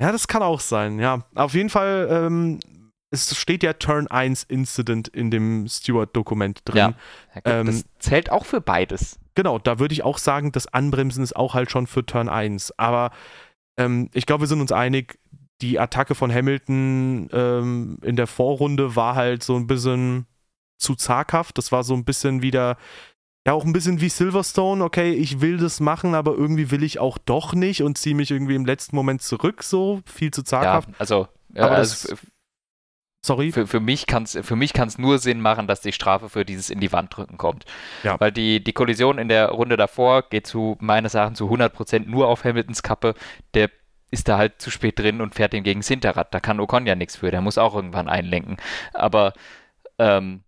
[0.00, 1.24] Ja, das kann auch sein, ja.
[1.34, 2.58] Auf jeden Fall, ähm,
[3.10, 6.78] es steht ja Turn 1 Incident in dem Steward-Dokument drin.
[6.78, 6.88] Ja,
[7.34, 9.18] gut, ähm, das zählt auch für beides.
[9.34, 12.78] Genau, da würde ich auch sagen, das Anbremsen ist auch halt schon für Turn 1.
[12.78, 13.10] Aber
[13.76, 15.18] ähm, ich glaube, wir sind uns einig,
[15.62, 20.26] die Attacke von Hamilton ähm, in der Vorrunde war halt so ein bisschen
[20.78, 21.58] zu zaghaft.
[21.58, 22.76] Das war so ein bisschen wieder,
[23.46, 24.82] ja, auch ein bisschen wie Silverstone.
[24.82, 28.30] Okay, ich will das machen, aber irgendwie will ich auch doch nicht und ziehe mich
[28.30, 30.88] irgendwie im letzten Moment zurück, so viel zu zaghaft.
[30.88, 32.20] Ja, also Aber also, das,
[33.22, 33.52] sorry.
[33.52, 36.92] Für, für mich kann es nur Sinn machen, dass die Strafe für dieses in die
[36.92, 37.64] Wand drücken kommt.
[38.02, 38.18] Ja.
[38.18, 42.28] Weil die, die Kollision in der Runde davor geht zu meines Erachtens zu 100% nur
[42.28, 43.14] auf Hamiltons Kappe.
[43.54, 43.70] Der
[44.10, 46.34] ist da halt zu spät drin und fährt ihm gegen das Hinterrad.
[46.34, 48.56] Da kann Ocon ja nichts für, der muss auch irgendwann einlenken.
[48.92, 49.32] Aber
[49.98, 50.42] ähm,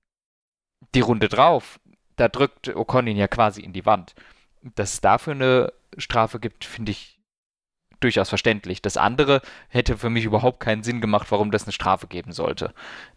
[0.94, 1.80] die Runde drauf,
[2.16, 4.14] da drückt Ocon ihn ja quasi in die Wand.
[4.62, 7.18] Dass es dafür eine Strafe gibt, finde ich
[8.02, 8.82] durchaus verständlich.
[8.82, 12.74] Das andere hätte für mich überhaupt keinen Sinn gemacht, warum das eine Strafe geben sollte.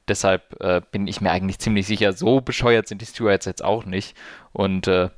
[0.08, 3.86] Deshalb äh, bin ich mir eigentlich ziemlich sicher, so bescheuert sind die Stewards jetzt auch
[3.86, 4.16] nicht.
[4.54, 5.10] Und äh,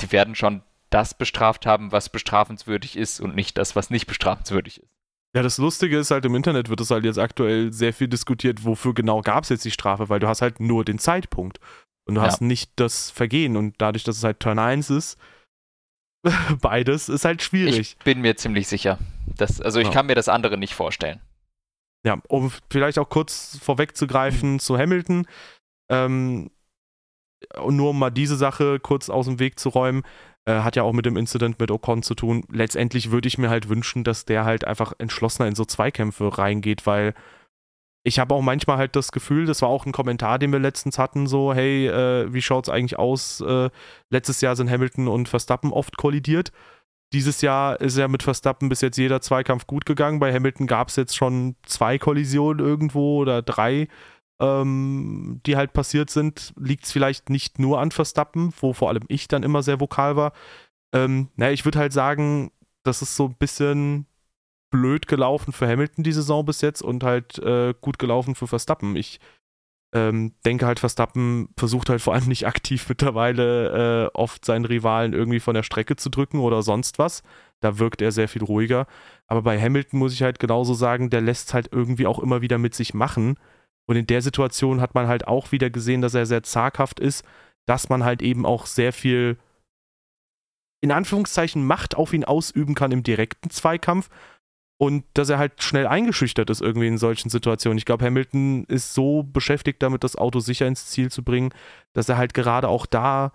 [0.00, 0.62] die werden schon
[0.94, 4.88] das bestraft haben, was bestrafenswürdig ist und nicht das, was nicht bestrafenswürdig ist.
[5.34, 8.64] Ja, das Lustige ist halt, im Internet wird es halt jetzt aktuell sehr viel diskutiert,
[8.64, 11.58] wofür genau gab es jetzt die Strafe, weil du hast halt nur den Zeitpunkt
[12.06, 12.28] und du ja.
[12.28, 15.18] hast nicht das Vergehen und dadurch, dass es halt Turn 1 ist,
[16.60, 17.80] beides ist halt schwierig.
[17.80, 18.98] Ich bin mir ziemlich sicher.
[19.26, 19.92] Dass, also ich ja.
[19.92, 21.20] kann mir das andere nicht vorstellen.
[22.06, 24.58] Ja, um vielleicht auch kurz vorwegzugreifen mhm.
[24.60, 25.26] zu Hamilton.
[25.90, 26.52] Ähm,
[27.56, 30.04] und nur um mal diese Sache kurz aus dem Weg zu räumen,
[30.46, 32.44] äh, hat ja auch mit dem Incident mit Ocon zu tun.
[32.50, 36.86] Letztendlich würde ich mir halt wünschen, dass der halt einfach entschlossener in so Zweikämpfe reingeht,
[36.86, 37.14] weil
[38.06, 40.98] ich habe auch manchmal halt das Gefühl, das war auch ein Kommentar, den wir letztens
[40.98, 43.40] hatten, so, hey, äh, wie schaut's eigentlich aus?
[43.40, 43.70] Äh,
[44.10, 46.52] letztes Jahr sind Hamilton und Verstappen oft kollidiert.
[47.14, 50.18] Dieses Jahr ist ja mit Verstappen bis jetzt jeder Zweikampf gut gegangen.
[50.18, 53.88] Bei Hamilton gab es jetzt schon zwei Kollisionen irgendwo oder drei,
[54.40, 56.52] ähm, die halt passiert sind.
[56.58, 60.16] Liegt es vielleicht nicht nur an Verstappen, wo vor allem ich dann immer sehr vokal
[60.16, 60.32] war.
[60.94, 62.50] Ähm, naja, ich würde halt sagen,
[62.84, 64.06] das ist so ein bisschen
[64.70, 68.96] blöd gelaufen für Hamilton die Saison bis jetzt und halt äh, gut gelaufen für Verstappen.
[68.96, 69.20] Ich
[69.94, 75.12] ähm, denke halt, Verstappen versucht halt vor allem nicht aktiv mittlerweile äh, oft seinen Rivalen
[75.12, 77.22] irgendwie von der Strecke zu drücken oder sonst was.
[77.60, 78.86] Da wirkt er sehr viel ruhiger.
[79.28, 82.58] Aber bei Hamilton muss ich halt genauso sagen, der lässt halt irgendwie auch immer wieder
[82.58, 83.38] mit sich machen.
[83.86, 87.24] Und in der Situation hat man halt auch wieder gesehen, dass er sehr zaghaft ist,
[87.66, 89.38] dass man halt eben auch sehr viel
[90.82, 94.10] in Anführungszeichen Macht auf ihn ausüben kann im direkten Zweikampf
[94.78, 97.78] und dass er halt schnell eingeschüchtert ist irgendwie in solchen Situationen.
[97.78, 101.54] Ich glaube, Hamilton ist so beschäftigt damit, das Auto sicher ins Ziel zu bringen,
[101.94, 103.32] dass er halt gerade auch da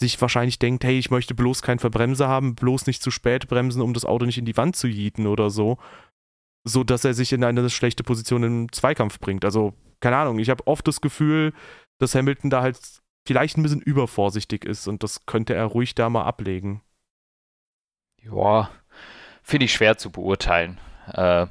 [0.00, 3.82] sich wahrscheinlich denkt, hey, ich möchte bloß keinen Verbremser haben, bloß nicht zu spät bremsen,
[3.82, 5.78] um das Auto nicht in die Wand zu jieten oder so,
[6.66, 9.44] so dass er sich in eine schlechte Position im Zweikampf bringt.
[9.44, 11.54] Also, keine Ahnung, ich habe oft das Gefühl,
[11.98, 12.78] dass Hamilton da halt
[13.26, 16.82] vielleicht ein bisschen übervorsichtig ist und das könnte er ruhig da mal ablegen.
[18.20, 18.70] Ja,
[19.42, 20.80] finde ich schwer zu beurteilen.
[21.12, 21.46] Äh,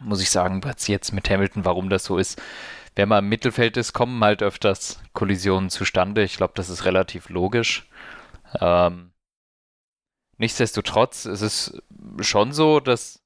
[0.00, 2.40] muss ich sagen, was jetzt mit Hamilton, warum das so ist.
[2.94, 6.22] Wenn man im Mittelfeld ist, kommen halt öfters Kollisionen zustande.
[6.22, 7.86] Ich glaube, das ist relativ logisch.
[8.60, 9.12] Ähm,
[10.38, 11.82] nichtsdestotrotz ist es
[12.20, 13.22] schon so, dass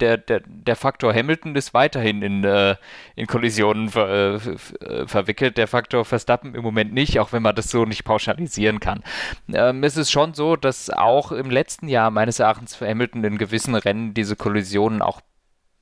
[0.00, 2.76] der, der, der Faktor Hamilton ist weiterhin in, äh,
[3.16, 7.70] in Kollisionen ver, äh, verwickelt, der Faktor Verstappen im Moment nicht, auch wenn man das
[7.70, 9.02] so nicht pauschalisieren kann.
[9.52, 13.38] Ähm, es ist schon so, dass auch im letzten Jahr meines Erachtens für Hamilton in
[13.38, 15.20] gewissen Rennen diese Kollisionen auch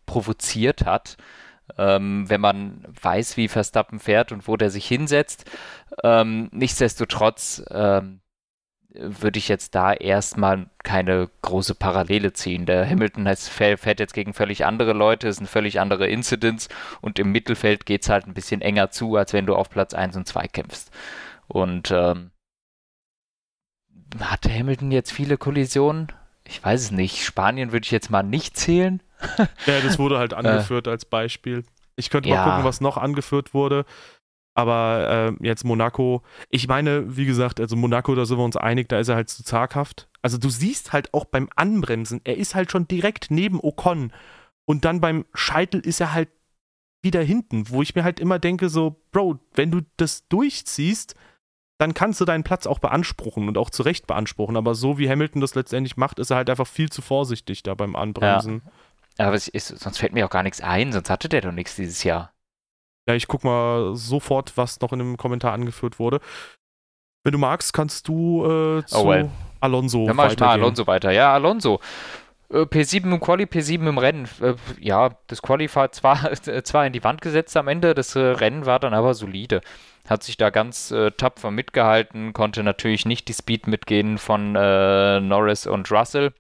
[0.06, 1.16] provoziert hat.
[1.76, 5.44] Ähm, wenn man weiß, wie Verstappen fährt und wo der sich hinsetzt.
[6.02, 8.20] Ähm, nichtsdestotrotz ähm,
[8.98, 12.66] würde ich jetzt da erstmal keine große Parallele ziehen.
[12.66, 16.68] Der Hamilton fährt jetzt gegen völlig andere Leute, es sind völlig andere Incidents
[17.00, 19.94] und im Mittelfeld geht es halt ein bisschen enger zu, als wenn du auf Platz
[19.94, 20.90] 1 und 2 kämpfst.
[21.46, 22.30] Und ähm,
[24.20, 26.08] hatte Hamilton jetzt viele Kollisionen?
[26.44, 27.24] Ich weiß es nicht.
[27.24, 29.02] Spanien würde ich jetzt mal nicht zählen.
[29.66, 31.64] ja, das wurde halt angeführt äh, als Beispiel.
[31.96, 32.44] Ich könnte mal ja.
[32.44, 33.84] gucken, was noch angeführt wurde.
[34.58, 38.88] Aber äh, jetzt Monaco, ich meine, wie gesagt, also Monaco, da sind wir uns einig,
[38.88, 40.08] da ist er halt zu zaghaft.
[40.20, 44.12] Also du siehst halt auch beim Anbremsen, er ist halt schon direkt neben Ocon.
[44.64, 46.28] Und dann beim Scheitel ist er halt
[47.02, 51.14] wieder hinten, wo ich mir halt immer denke, so, Bro, wenn du das durchziehst,
[51.78, 54.56] dann kannst du deinen Platz auch beanspruchen und auch zu Recht beanspruchen.
[54.56, 57.74] Aber so wie Hamilton das letztendlich macht, ist er halt einfach viel zu vorsichtig da
[57.74, 58.62] beim Anbremsen.
[59.20, 59.26] Ja.
[59.26, 62.02] Aber ist, sonst fällt mir auch gar nichts ein, sonst hatte der doch nichts dieses
[62.02, 62.32] Jahr.
[63.08, 66.20] Ja, ich guck mal sofort, was noch in dem Kommentar angeführt wurde.
[67.24, 69.30] Wenn du magst, kannst du äh, zu oh well.
[69.60, 71.10] Alonso Dann mach ich mal Alonso weiter.
[71.10, 71.80] Ja, Alonso.
[72.50, 74.28] Äh, P7 im Quali, P7 im Rennen.
[74.42, 76.32] Äh, ja, das Quali war zwar,
[76.64, 79.62] zwar in die Wand gesetzt am Ende, das äh, Rennen war dann aber solide.
[80.06, 85.20] Hat sich da ganz äh, tapfer mitgehalten, konnte natürlich nicht die Speed mitgehen von äh,
[85.20, 86.34] Norris und Russell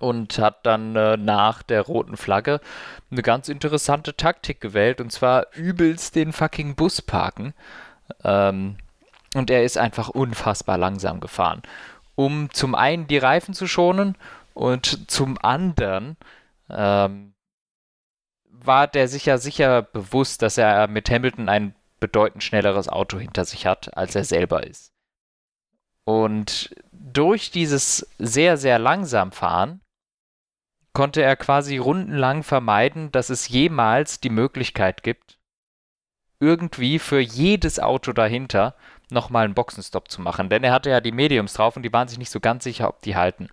[0.00, 2.60] und hat dann äh, nach der roten Flagge
[3.10, 7.54] eine ganz interessante Taktik gewählt und zwar übelst den fucking Bus parken.
[8.24, 8.76] Ähm,
[9.34, 11.62] und er ist einfach unfassbar langsam gefahren,
[12.16, 14.16] um zum einen die Reifen zu schonen
[14.54, 16.16] und zum anderen
[16.68, 17.34] ähm,
[18.44, 23.44] war der sich ja sicher bewusst, dass er mit Hamilton ein bedeutend schnelleres Auto hinter
[23.44, 24.92] sich hat, als er selber ist.
[26.04, 29.80] Und durch dieses sehr, sehr langsam Fahren
[30.92, 35.38] konnte er quasi rundenlang vermeiden, dass es jemals die Möglichkeit gibt,
[36.40, 38.74] irgendwie für jedes Auto dahinter
[39.10, 40.48] nochmal einen Boxenstopp zu machen.
[40.48, 42.88] Denn er hatte ja die Mediums drauf und die waren sich nicht so ganz sicher,
[42.88, 43.48] ob die halten.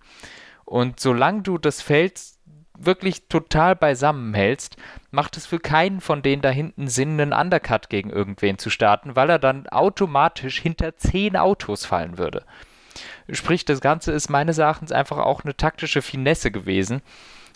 [0.64, 2.20] Und solange du das Feld
[2.78, 4.76] wirklich total beisammen hältst,
[5.10, 9.16] macht es für keinen von denen da hinten Sinn, einen Undercut gegen irgendwen zu starten,
[9.16, 12.44] weil er dann automatisch hinter zehn Autos fallen würde.
[13.30, 17.02] Sprich, das Ganze ist meines Erachtens einfach auch eine taktische Finesse gewesen,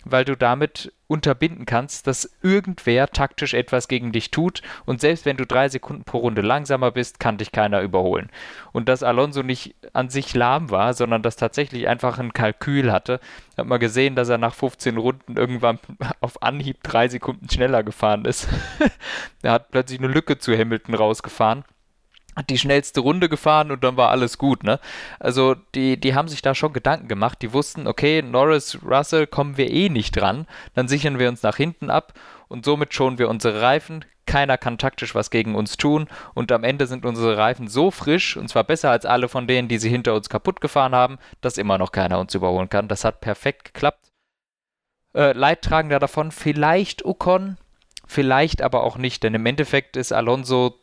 [0.05, 5.37] weil du damit unterbinden kannst, dass irgendwer taktisch etwas gegen dich tut und selbst wenn
[5.37, 8.31] du drei Sekunden pro Runde langsamer bist, kann dich keiner überholen.
[8.73, 13.21] Und dass Alonso nicht an sich lahm war, sondern dass tatsächlich einfach ein Kalkül hatte,
[13.57, 15.79] hat man gesehen, dass er nach 15 Runden irgendwann
[16.21, 18.49] auf Anhieb drei Sekunden schneller gefahren ist.
[19.43, 21.65] er hat plötzlich eine Lücke zu Hamilton rausgefahren
[22.49, 24.81] die schnellste Runde gefahren und dann war alles gut, ne?
[25.21, 27.43] Also die, die haben sich da schon Gedanken gemacht.
[27.43, 31.57] Die wussten, okay, Norris, Russell kommen wir eh nicht dran, dann sichern wir uns nach
[31.57, 32.15] hinten ab
[32.49, 34.05] und somit schonen wir unsere Reifen.
[34.25, 38.37] Keiner kann taktisch was gegen uns tun und am Ende sind unsere Reifen so frisch
[38.37, 41.59] und zwar besser als alle von denen, die sie hinter uns kaputt gefahren haben, dass
[41.59, 42.89] immer noch keiner uns überholen kann.
[42.89, 44.13] Das hat perfekt geklappt.
[45.15, 47.59] Äh, Leidtragender davon vielleicht Ocon,
[48.07, 50.82] vielleicht aber auch nicht, denn im Endeffekt ist Alonso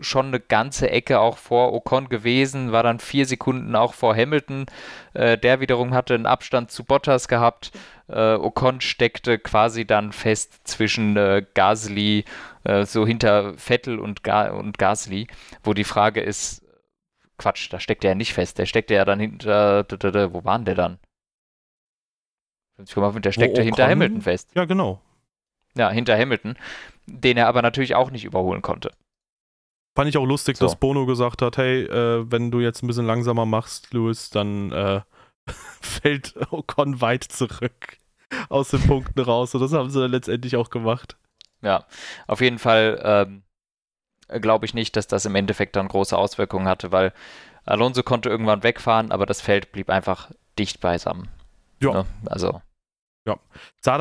[0.00, 4.66] schon eine ganze Ecke auch vor Ocon gewesen, war dann vier Sekunden auch vor Hamilton.
[5.14, 7.72] Äh, der wiederum hatte einen Abstand zu Bottas gehabt.
[8.08, 12.24] Äh, Ocon steckte quasi dann fest zwischen äh, Gasly,
[12.64, 15.26] äh, so hinter Vettel und, Ga und Gasly,
[15.62, 16.64] wo die Frage ist,
[17.38, 19.86] Quatsch, da steckt er ja nicht fest, der steckte ja dann hinter,
[20.32, 20.98] wo waren der dann?
[22.78, 24.50] Der steckte hinter Hamilton fest.
[24.54, 25.00] Ja, genau.
[25.76, 26.56] Ja, hinter Hamilton,
[27.06, 28.90] den er aber natürlich auch nicht überholen konnte.
[29.96, 30.64] Fand ich auch lustig, so.
[30.64, 34.70] dass Bono gesagt hat, hey, äh, wenn du jetzt ein bisschen langsamer machst, Louis, dann
[34.72, 35.00] äh,
[35.80, 37.98] fällt Ocon weit zurück
[38.48, 39.54] aus den Punkten raus.
[39.54, 41.16] Und das haben sie dann letztendlich auch gemacht.
[41.62, 41.84] Ja,
[42.26, 43.42] auf jeden Fall ähm,
[44.40, 47.12] glaube ich nicht, dass das im Endeffekt dann große Auswirkungen hatte, weil
[47.64, 51.28] Alonso konnte irgendwann wegfahren, aber das Feld blieb einfach dicht beisammen.
[51.80, 51.92] Ja.
[51.92, 52.06] Ne?
[52.26, 52.62] Also
[53.26, 53.38] ja.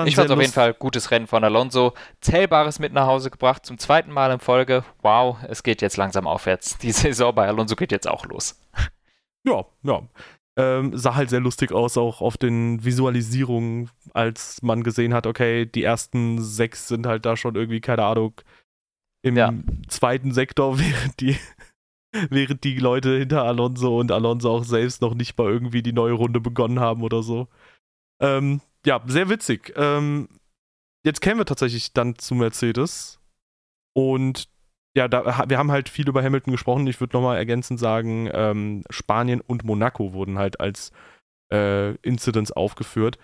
[0.06, 1.94] ich fand auf jeden Fall gutes Rennen von Alonso.
[2.22, 4.84] Zählbares mit nach Hause gebracht, zum zweiten Mal in Folge.
[5.02, 6.78] Wow, es geht jetzt langsam aufwärts.
[6.78, 8.60] Die Saison bei Alonso geht jetzt auch los.
[9.46, 10.02] Ja, ja.
[10.58, 15.66] Ähm, sah halt sehr lustig aus, auch auf den Visualisierungen, als man gesehen hat, okay,
[15.66, 18.34] die ersten sechs sind halt da schon irgendwie, keine Ahnung,
[19.22, 19.54] im ja.
[19.88, 21.38] zweiten Sektor, während die,
[22.30, 26.14] während die Leute hinter Alonso und Alonso auch selbst noch nicht mal irgendwie die neue
[26.14, 27.48] Runde begonnen haben oder so.
[28.22, 29.74] Ähm, ja, sehr witzig.
[29.76, 30.30] Ähm,
[31.04, 33.20] jetzt kämen wir tatsächlich dann zu Mercedes.
[33.94, 34.50] Und
[34.96, 36.88] ja, da, wir haben halt viel über Hamilton gesprochen.
[36.88, 40.92] Ich würde nochmal ergänzend sagen, ähm, Spanien und Monaco wurden halt als
[41.52, 43.18] äh, Incidents aufgeführt.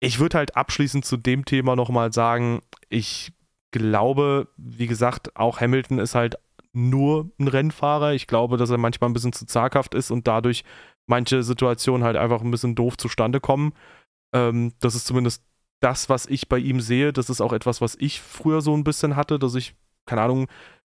[0.00, 2.60] Ich würde halt abschließend zu dem Thema nochmal sagen,
[2.90, 3.32] ich
[3.70, 6.36] glaube, wie gesagt, auch Hamilton ist halt
[6.72, 8.12] nur ein Rennfahrer.
[8.12, 10.64] Ich glaube, dass er manchmal ein bisschen zu zaghaft ist und dadurch
[11.06, 13.72] manche Situationen halt einfach ein bisschen doof zustande kommen.
[14.34, 15.42] Ähm, das ist zumindest
[15.80, 17.12] das, was ich bei ihm sehe.
[17.12, 19.74] Das ist auch etwas, was ich früher so ein bisschen hatte, dass ich,
[20.06, 20.48] keine Ahnung,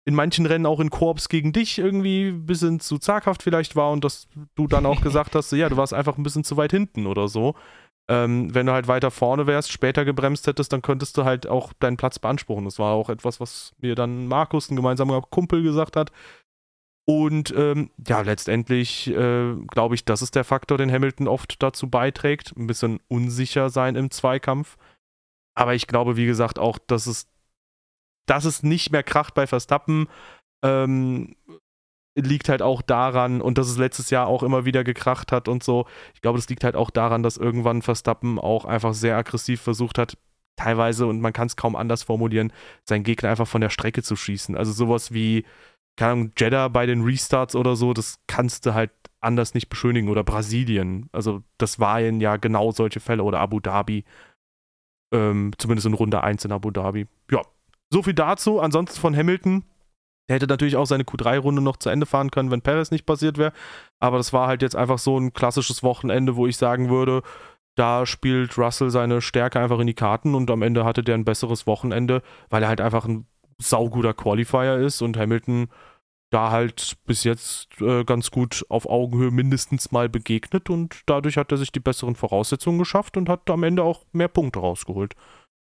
[0.06, 3.90] in manchen Rennen auch in Korps gegen dich irgendwie ein bisschen zu zaghaft vielleicht war
[3.90, 6.70] und dass du dann auch gesagt hast, ja, du warst einfach ein bisschen zu weit
[6.70, 7.54] hinten oder so.
[8.08, 11.72] Ähm, wenn du halt weiter vorne wärst, später gebremst hättest, dann könntest du halt auch
[11.72, 12.64] deinen Platz beanspruchen.
[12.64, 16.12] Das war auch etwas, was mir dann Markus, ein gemeinsamer Kumpel, gesagt hat.
[17.08, 21.88] Und ähm, ja, letztendlich äh, glaube ich, das ist der Faktor, den Hamilton oft dazu
[21.88, 22.52] beiträgt.
[22.56, 24.76] Ein bisschen unsicher sein im Zweikampf.
[25.54, 27.28] Aber ich glaube, wie gesagt, auch, dass es,
[28.26, 30.08] dass es nicht mehr kracht bei Verstappen,
[30.64, 31.36] ähm,
[32.16, 35.62] liegt halt auch daran, und dass es letztes Jahr auch immer wieder gekracht hat und
[35.62, 35.86] so.
[36.14, 39.98] Ich glaube, das liegt halt auch daran, dass irgendwann Verstappen auch einfach sehr aggressiv versucht
[39.98, 40.16] hat,
[40.56, 42.52] teilweise, und man kann es kaum anders formulieren,
[42.84, 44.56] seinen Gegner einfach von der Strecke zu schießen.
[44.56, 45.44] Also sowas wie
[45.96, 50.08] keine Ahnung, Jeddah bei den Restarts oder so, das kannst du halt anders nicht beschönigen.
[50.08, 51.08] Oder Brasilien.
[51.12, 53.22] Also, das waren ja genau solche Fälle.
[53.22, 54.04] Oder Abu Dhabi.
[55.12, 57.06] Ähm, zumindest in Runde 1 in Abu Dhabi.
[57.30, 57.42] Ja,
[57.90, 58.60] so viel dazu.
[58.60, 59.64] Ansonsten von Hamilton.
[60.28, 63.38] Der hätte natürlich auch seine Q3-Runde noch zu Ende fahren können, wenn Perez nicht passiert
[63.38, 63.52] wäre.
[64.00, 67.22] Aber das war halt jetzt einfach so ein klassisches Wochenende, wo ich sagen würde,
[67.76, 71.24] da spielt Russell seine Stärke einfach in die Karten und am Ende hatte der ein
[71.24, 73.26] besseres Wochenende, weil er halt einfach ein
[73.60, 75.68] sauguter Qualifier ist und Hamilton
[76.30, 81.52] da halt bis jetzt äh, ganz gut auf Augenhöhe mindestens mal begegnet und dadurch hat
[81.52, 85.14] er sich die besseren Voraussetzungen geschafft und hat am Ende auch mehr Punkte rausgeholt.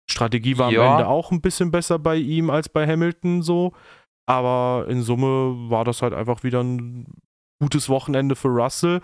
[0.10, 0.86] Strategie war Ja.
[0.86, 3.74] am Ende auch ein bisschen besser bei ihm als bei Hamilton so.
[4.28, 7.06] Aber in Summe war das halt einfach wieder ein
[7.60, 9.02] gutes Wochenende für Russell.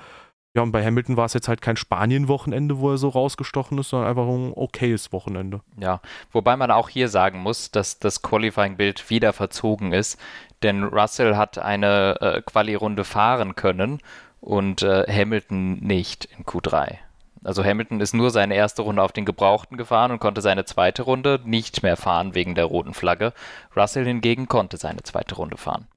[0.58, 3.92] Ja, und bei Hamilton war es jetzt halt kein Spanien-Wochenende, wo er so rausgestochen ist,
[3.92, 5.62] sondern einfach ein okayes Wochenende.
[5.80, 6.02] Ja,
[6.32, 10.20] wobei man auch hier sagen muss, dass das Qualifying-Bild wieder verzogen ist,
[10.64, 14.00] denn Russell hat eine äh, Quali-Runde fahren können
[14.42, 16.96] und äh, Hamilton nicht in Q3.
[17.44, 21.04] Also Hamilton ist nur seine erste Runde auf den Gebrauchten gefahren und konnte seine zweite
[21.04, 23.32] Runde nicht mehr fahren wegen der roten Flagge.
[23.76, 25.88] Russell hingegen konnte seine zweite Runde fahren.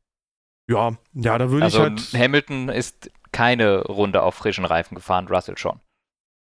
[0.69, 2.23] Ja, ja, da würde Also ich halt.
[2.23, 5.81] Hamilton ist keine Runde auf frischen Reifen gefahren, Russell schon.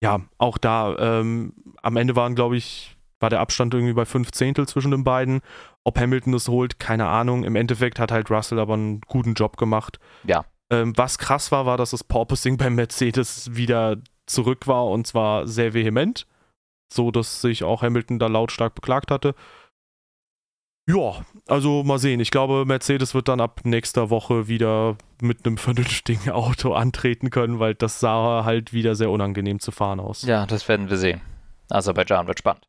[0.04, 0.96] Ja, auch da.
[0.98, 5.04] Ähm, am Ende waren, glaube ich, war der Abstand irgendwie bei fünf Zehntel zwischen den
[5.04, 5.42] beiden.
[5.84, 7.44] Ob Hamilton das holt, keine Ahnung.
[7.44, 10.00] Im Endeffekt hat halt Russell aber einen guten Job gemacht.
[10.24, 10.46] Ja.
[10.72, 15.48] Ähm, was krass war, war, dass das Porpoising beim Mercedes wieder zurück war und zwar
[15.48, 16.26] sehr vehement.
[16.92, 19.36] So, dass sich auch Hamilton da lautstark beklagt hatte.
[20.90, 22.20] Ja, also mal sehen.
[22.20, 27.60] Ich glaube, Mercedes wird dann ab nächster Woche wieder mit einem vernünftigen Auto antreten können,
[27.60, 30.24] weil das sah halt wieder sehr unangenehm zu fahren aus.
[30.24, 31.22] Ja, das werden wir sehen.
[31.70, 32.68] Aserbaidschan wird spannend.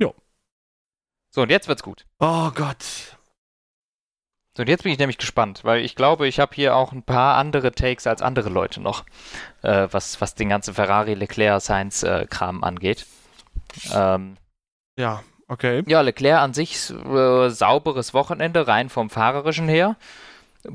[0.00, 0.14] Jo.
[1.34, 2.06] So, und jetzt wird's gut.
[2.18, 2.82] Oh Gott.
[4.56, 7.02] So, und jetzt bin ich nämlich gespannt, weil ich glaube, ich habe hier auch ein
[7.04, 9.04] paar andere Takes als andere Leute noch,
[9.62, 13.06] äh, was, was den ganzen Ferrari, Leclerc, Sainz-Kram angeht.
[13.92, 14.36] Ähm,
[14.98, 15.22] Ja,
[15.52, 15.82] okay.
[15.86, 19.96] ja, Leclerc an sich äh, sauberes Wochenende, rein vom Fahrerischen her.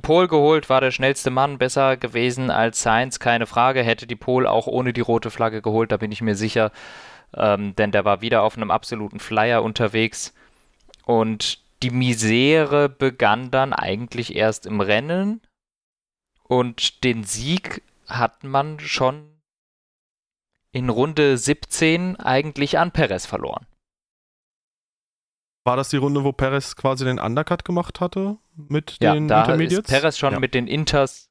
[0.02, 3.84] Pole geholt, war der schnellste Mann, besser gewesen als Sainz, keine Frage.
[3.84, 6.72] Hätte die Pole auch ohne die rote Flagge geholt, da bin ich mir sicher.
[7.36, 10.34] Ähm, denn der war wieder auf einem absoluten Flyer unterwegs.
[11.06, 15.42] Und die Misere begann dann eigentlich erst im Rennen.
[16.44, 19.38] Und den Sieg hat man schon
[20.72, 23.66] in Runde 17 eigentlich an Perez verloren.
[25.68, 29.42] War das die Runde, wo Perez quasi den Undercut gemacht hatte mit Ja, den da
[29.42, 29.80] Intermediates?
[29.80, 30.40] ist Perez schon Ja.
[30.40, 31.30] mit den Inters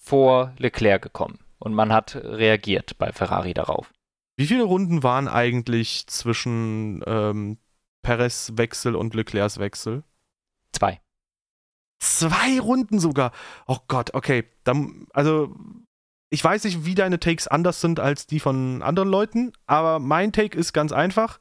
[0.00, 1.38] vor Leclerc gekommen.
[1.58, 3.92] Und man hat reagiert bei Ferrari darauf.
[4.38, 7.58] Wie viele Runden waren eigentlich zwischen ähm,
[8.02, 10.02] Perez Wechsel und Leclercs Wechsel?
[10.72, 11.00] Zwei.
[12.00, 13.32] Zwei Runden sogar.
[13.66, 14.44] Oh Gott, okay.
[14.64, 15.54] Dann, also,
[16.30, 20.32] ich weiß nicht, wie deine Takes anders sind als die von anderen Leuten, aber mein
[20.32, 21.38] Take ist ganz einfach.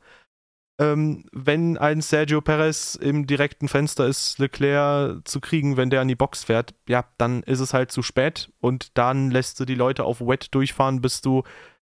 [0.79, 6.07] Ähm, wenn ein Sergio Perez im direkten Fenster ist, Leclerc zu kriegen, wenn der an
[6.07, 9.75] die Box fährt, ja, dann ist es halt zu spät und dann lässt du die
[9.75, 11.43] Leute auf Wet durchfahren, bis du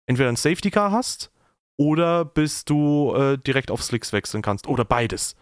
[0.06, 1.32] entweder ein Safety Car hast
[1.78, 5.36] oder bis du äh, direkt auf Slicks wechseln kannst oder beides.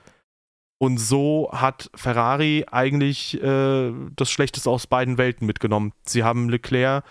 [0.80, 5.94] Und so hat Ferrari eigentlich äh, das Schlechteste aus beiden Welten mitgenommen.
[6.06, 7.04] Sie haben Leclerc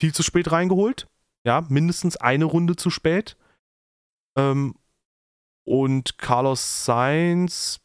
[0.00, 1.08] viel zu spät reingeholt.
[1.44, 3.36] Ja, mindestens eine Runde zu spät.
[4.36, 4.74] Ähm,
[5.64, 7.80] und Carlos Sainz,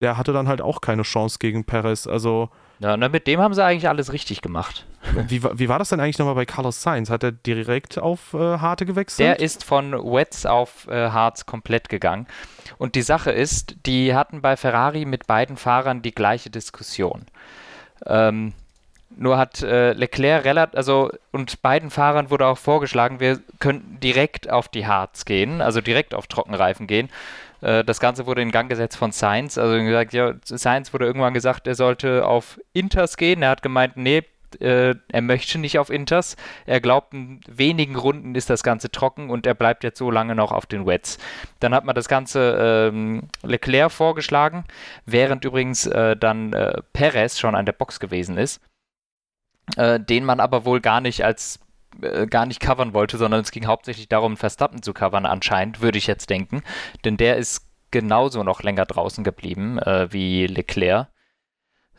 [0.00, 2.06] der hatte dann halt auch keine Chance gegen Perez.
[2.06, 2.50] Also,
[2.80, 4.86] Ja, und mit dem haben sie eigentlich alles richtig gemacht.
[5.28, 7.10] wie, wie war das denn eigentlich nochmal bei Carlos Sainz?
[7.10, 9.26] Hat er direkt auf äh, Harte gewechselt?
[9.26, 12.26] Der ist von Wets auf äh, Harz komplett gegangen.
[12.78, 17.26] Und die Sache ist, die hatten bei Ferrari mit beiden Fahrern die gleiche Diskussion.
[18.06, 18.54] Ähm,
[19.16, 24.50] nur hat äh, Leclerc relativ, also und beiden Fahrern wurde auch vorgeschlagen, wir könnten direkt
[24.50, 27.08] auf die Harz gehen, also direkt auf Trockenreifen gehen.
[27.60, 29.58] Äh, das Ganze wurde in Gang gesetzt von Sainz.
[29.58, 33.42] Also gesagt, ja, Sainz wurde irgendwann gesagt, er sollte auf Inters gehen.
[33.42, 34.24] Er hat gemeint, nee,
[34.60, 36.36] äh, er möchte nicht auf Inters.
[36.66, 40.34] Er glaubt, in wenigen Runden ist das Ganze trocken und er bleibt jetzt so lange
[40.34, 41.18] noch auf den Wets.
[41.60, 44.64] Dann hat man das Ganze ähm, Leclerc vorgeschlagen,
[45.06, 48.60] während übrigens äh, dann äh, Perez schon an der Box gewesen ist,
[49.76, 51.60] äh, den man aber wohl gar nicht als
[52.00, 55.98] äh, gar nicht covern wollte, sondern es ging hauptsächlich darum, Verstappen zu covern anscheinend, würde
[55.98, 56.62] ich jetzt denken.
[57.04, 61.08] Denn der ist genauso noch länger draußen geblieben äh, wie Leclerc.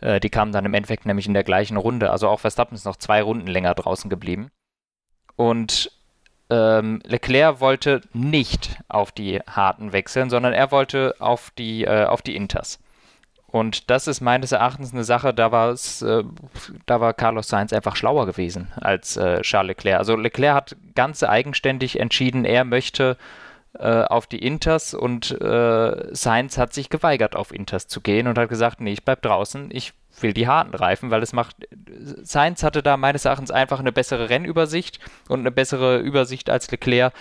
[0.02, 2.12] Äh, die kamen dann im Endeffekt nämlich in der gleichen Runde.
[2.12, 4.50] Also auch Verstappen ist noch zwei Runden länger draußen geblieben.
[5.36, 5.92] Und
[6.50, 12.22] ähm, Leclerc wollte nicht auf die harten wechseln, sondern er wollte auf die, äh, auf
[12.22, 12.80] die Inters.
[13.54, 16.24] Und das ist meines Erachtens eine Sache, da äh,
[16.88, 20.00] da war Carlos Sainz einfach schlauer gewesen als äh, Charles Leclerc.
[20.00, 23.16] Also Leclerc hat ganz eigenständig entschieden, er möchte
[23.78, 28.40] äh, auf die Inters und äh, Sainz hat sich geweigert, auf Inters zu gehen und
[28.40, 31.56] hat gesagt, nee, ich bleib draußen, ich will die harten Reifen, weil es macht.
[32.24, 35.00] Sainz hatte da meines Erachtens einfach eine bessere Rennübersicht
[35.30, 37.14] und eine bessere Übersicht als Leclerc,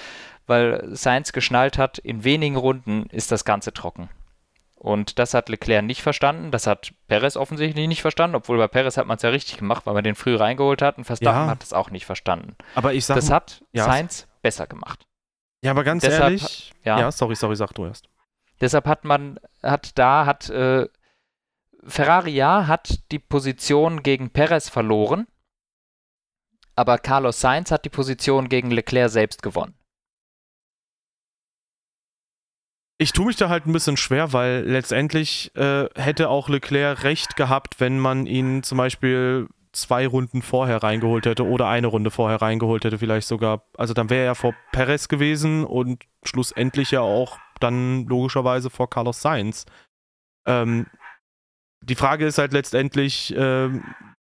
[0.47, 4.09] weil Sainz geschnallt hat, in wenigen Runden ist das Ganze trocken.
[4.85, 6.51] Und das hat Leclerc nicht verstanden.
[6.51, 9.87] Das hat Perez offensichtlich nicht verstanden, obwohl bei Perez hat man es ja richtig gemacht,
[9.87, 11.47] weil man den früh reingeholt hat und Verstappen Ja.
[11.47, 12.57] hat es auch nicht verstanden.
[12.75, 13.85] Aber ich sag Das hat ja.
[13.85, 15.07] Sainz besser gemacht.
[15.63, 16.73] Ja, aber ganz Deshalb- ehrlich.
[16.83, 16.99] ja.
[16.99, 18.09] ja, sorry, sorry, sag du erst.
[18.61, 20.89] Deshalb hat man, hat da, hat äh,
[21.85, 25.29] Ferrari ja, hat die Position gegen Perez verloren,
[26.75, 29.75] aber Carlos Sainz hat die Position gegen Leclerc selbst gewonnen.
[32.99, 37.37] Ich tue mich da halt ein bisschen schwer, weil letztendlich äh, hätte auch Leclerc recht
[37.37, 42.41] gehabt, wenn man ihn zum Beispiel zwei Runden vorher reingeholt hätte oder eine Runde vorher
[42.41, 43.65] reingeholt hätte, vielleicht sogar.
[43.77, 49.23] Also dann wäre er vor Perez gewesen und schlussendlich ja auch dann logischerweise vor Carlos
[49.23, 49.65] Sainz.
[50.47, 50.87] Ähm,
[51.83, 53.83] die Frage ist halt letztendlich ähm,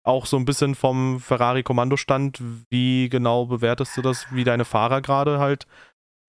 [0.05, 2.41] auch so ein bisschen vom Ferrari-Kommandostand,
[2.71, 5.67] wie genau bewertest du das, wie deine Fahrer gerade halt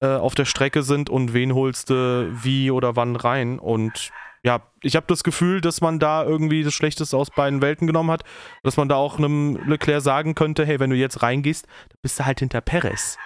[0.06, 3.60] äh, auf der Strecke sind und wen holst du wie oder wann rein.
[3.60, 4.12] Und
[4.44, 8.12] ja, ich habe das Gefühl, dass man da irgendwie das Schlechteste aus beiden Welten genommen
[8.12, 8.24] hat,
[8.64, 12.20] dass man da auch einem Leclerc sagen könnte, hey, wenn du jetzt reingehst, dann bist
[12.20, 13.18] du halt hinter Perez.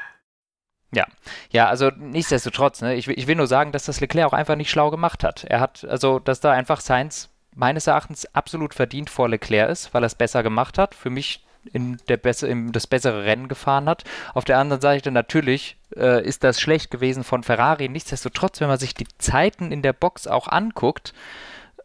[1.52, 4.56] Ja, also nichtsdestotrotz, ne, ich, will- ich will nur sagen, dass das Leclerc auch einfach
[4.56, 5.44] nicht schlau gemacht hat.
[5.44, 10.04] Er hat, also, dass da einfach Sainz meines Erachtens absolut verdient vor Leclerc ist, weil
[10.04, 10.96] er es besser gemacht hat.
[10.96, 14.04] Für mich in der Besse, in das bessere Rennen gefahren hat.
[14.34, 17.90] Auf der anderen Seite natürlich äh, ist das schlecht gewesen von Ferrari.
[17.90, 21.14] Nichtsdestotrotz, wenn man sich die Zeiten in der Box auch anguckt,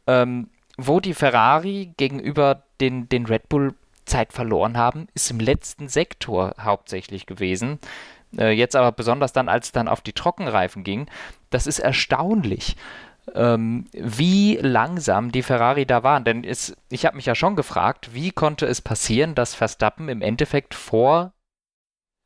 [0.07, 3.74] ähm, wo die Ferrari gegenüber den, den Red Bull
[4.05, 7.78] Zeit verloren haben, ist im letzten Sektor hauptsächlich gewesen.
[8.37, 11.07] Äh, jetzt aber besonders dann, als es dann auf die Trockenreifen ging.
[11.51, 12.76] Das ist erstaunlich,
[13.35, 16.25] ähm, wie langsam die Ferrari da waren.
[16.25, 20.22] Denn es, ich habe mich ja schon gefragt, wie konnte es passieren, dass Verstappen im
[20.22, 21.33] Endeffekt vor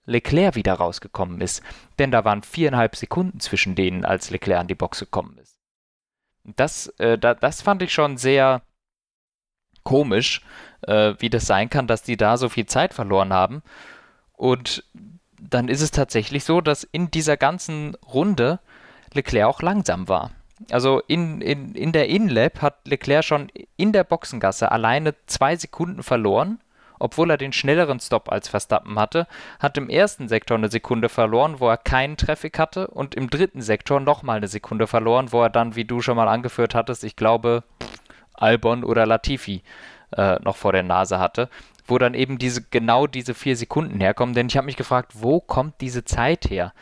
[0.05, 1.63] Leclerc wieder rausgekommen ist.
[1.99, 5.59] Denn da waren viereinhalb Sekunden zwischen denen, als Leclerc an die Box gekommen ist.
[6.45, 8.63] Das, äh, da, das fand ich schon sehr
[9.85, 10.43] komisch,
[10.83, 13.63] äh, wie das sein kann, dass die da so viel Zeit verloren haben.
[14.33, 14.85] Und
[15.41, 18.61] dann ist es tatsächlich so, dass in dieser ganzen Runde
[19.13, 20.31] Leclerc auch langsam war.
[20.71, 26.03] Also in, in, in der In-Lap hat Leclerc schon in der Boxengasse alleine zwei Sekunden
[26.03, 26.61] verloren,
[26.99, 29.27] obwohl er den schnelleren Stop als Verstappen hatte,
[29.61, 33.63] hat im ersten Sektor eine Sekunde verloren, wo er keinen Traffic hatte und im dritten
[33.63, 37.17] Sektor nochmal eine Sekunde verloren, wo er dann, wie du schon mal angeführt hattest, ich
[37.17, 37.63] glaube
[38.35, 39.63] Albon oder Latifi
[40.17, 41.49] äh, noch vor der Nase hatte,
[41.87, 44.35] wo dann eben diese genau diese vier Sekunden herkommen.
[44.35, 46.73] Denn ich habe mich gefragt, wo kommt diese Zeit her?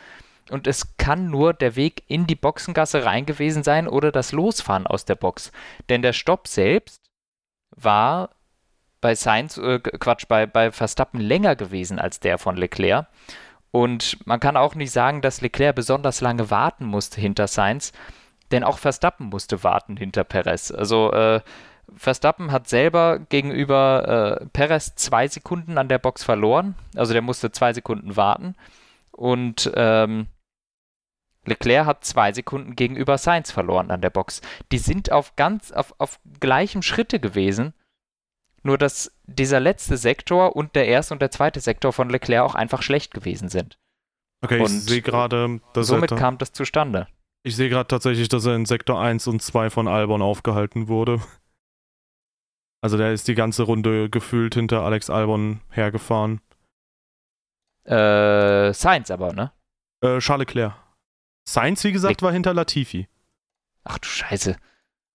[0.51, 4.87] Und es kann nur der Weg in die Boxengasse rein gewesen sein oder das Losfahren
[4.87, 5.51] aus der Box.
[5.89, 7.01] Denn der Stopp selbst
[7.75, 8.29] war
[9.01, 13.07] bei Sainz, äh, Quatsch, bei, bei Verstappen länger gewesen als der von Leclerc.
[13.71, 17.91] Und man kann auch nicht sagen, dass Leclerc besonders lange warten musste hinter Sainz,
[18.51, 20.71] denn auch Verstappen musste warten hinter Perez.
[20.71, 21.41] Also äh,
[21.95, 26.75] Verstappen hat selber gegenüber äh, Perez zwei Sekunden an der Box verloren.
[26.95, 28.55] Also der musste zwei Sekunden warten.
[29.11, 30.27] Und ähm,
[31.47, 34.41] Leclerc hat zwei Sekunden gegenüber Sainz verloren an der Box.
[34.71, 37.73] Die sind auf ganz, auf, auf gleichem Schritte gewesen.
[38.63, 42.55] Nur dass dieser letzte Sektor und der erste und der zweite Sektor von Leclerc auch
[42.55, 43.77] einfach schlecht gewesen sind.
[44.43, 47.07] Okay, Und ich sehe gerade, dass Somit er, kam das zustande.
[47.43, 51.21] ich sehe gerade tatsächlich, dass er in Sektor 1 und 2 von Albon aufgehalten wurde.
[52.81, 56.41] Also der ist die ganze Runde gefühlt hinter Alex Albon hergefahren.
[57.85, 59.51] Äh, Sainz aber, ne?
[60.01, 60.73] Äh, Charles Leclerc.
[61.47, 63.07] Sainz, wie gesagt, war hinter Latifi.
[63.85, 64.57] Ach du Scheiße.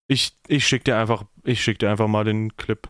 [0.06, 2.88] Ich, ich schick dir einfach, ich schick dir einfach mal den Clip.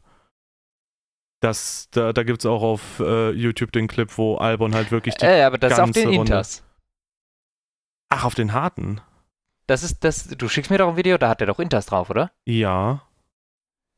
[1.40, 5.14] Das, da da gibt es auch auf äh, YouTube den Clip, wo Albon halt wirklich
[5.14, 5.24] die.
[5.24, 6.20] Äh, aber das ist auf ganze den Runde.
[6.32, 6.62] Inters.
[8.10, 9.00] Ach, auf den harten.
[9.66, 10.28] Das ist das.
[10.28, 12.30] Du schickst mir doch ein Video, da hat er doch Inters drauf, oder?
[12.44, 13.02] Ja.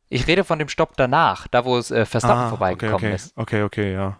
[0.09, 3.15] Ich rede von dem Stopp danach, da wo es äh, Verstappen Ah, vorbeigekommen okay, okay.
[3.17, 3.37] ist.
[3.37, 4.19] Okay, okay, ja.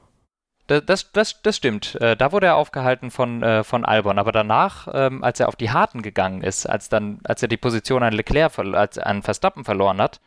[0.81, 1.97] Das, das, das, stimmt.
[1.97, 4.19] Äh, da wurde er aufgehalten von, äh, von Albon.
[4.19, 7.57] Aber danach, ähm, als er auf die Harten gegangen ist, als dann, als er die
[7.57, 10.21] Position an Leclerc, als an Verstappen verloren hat,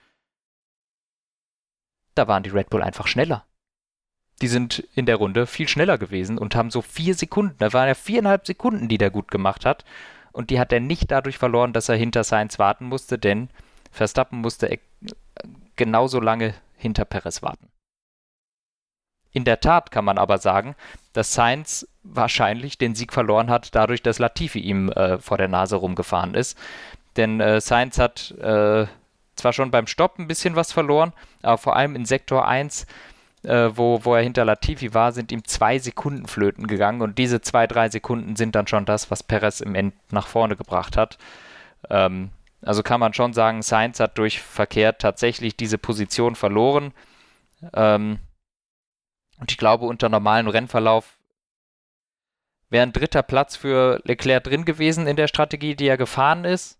[2.15, 3.45] da waren die Red Bull einfach schneller.
[4.41, 7.87] Die sind in der Runde viel schneller gewesen und haben so vier Sekunden, da waren
[7.87, 9.85] ja viereinhalb Sekunden, die der gut gemacht hat.
[10.33, 13.49] Und die hat er nicht dadurch verloren, dass er hinter Sainz warten musste, denn
[13.91, 14.79] Verstappen musste e-
[15.77, 17.69] genauso lange hinter Perez warten.
[19.35, 20.75] In der Tat kann man aber sagen,
[21.11, 25.75] dass Sainz wahrscheinlich den Sieg verloren hat, dadurch, dass Latifi ihm äh, vor der Nase
[25.75, 26.57] rumgefahren ist.
[27.17, 28.85] Denn äh, Sainz hat äh,
[29.35, 31.11] zwar schon beim Stopp ein bisschen was verloren,
[31.41, 32.87] aber vor allem in Sektor 1,
[33.43, 37.41] äh, wo, wo er hinter Latifi war, sind ihm zwei Sekunden flöten gegangen und diese
[37.41, 41.17] zwei, drei Sekunden sind dann schon das, was Perez im End nach vorne gebracht hat.
[41.89, 42.29] Ähm,
[42.61, 46.93] also kann man schon sagen, Sainz hat durch Verkehr tatsächlich diese Position verloren.
[47.73, 48.19] Ähm,
[49.39, 51.17] und ich glaube, unter normalem Rennverlauf
[52.69, 56.79] wäre ein dritter Platz für Leclerc drin gewesen in der Strategie, die er gefahren ist.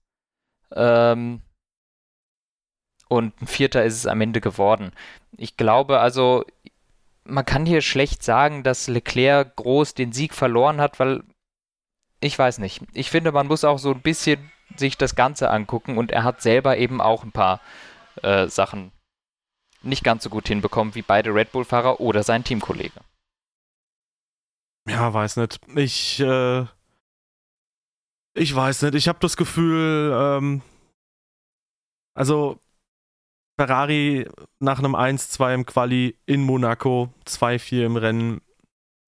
[0.73, 1.41] Ähm,
[3.07, 4.91] und ein vierter ist es am Ende geworden.
[5.37, 6.43] Ich glaube also,
[7.23, 11.23] man kann hier schlecht sagen, dass Leclerc groß den Sieg verloren hat, weil
[12.19, 12.81] ich weiß nicht.
[12.93, 16.41] Ich finde, man muss auch so ein bisschen sich das Ganze angucken und er hat
[16.41, 17.61] selber eben auch ein paar
[18.23, 18.91] äh, Sachen
[19.85, 22.99] nicht ganz so gut hinbekommen wie beide Red Bull-Fahrer oder sein Teamkollege.
[24.87, 25.59] Ja, weiß nicht.
[25.75, 26.65] Ich, äh,
[28.35, 28.95] ich weiß nicht.
[28.95, 30.61] Ich habe das Gefühl, ähm,
[32.13, 32.59] also
[33.59, 34.27] Ferrari
[34.59, 38.41] nach einem 1-2 im Quali in Monaco, 2-4 im Rennen.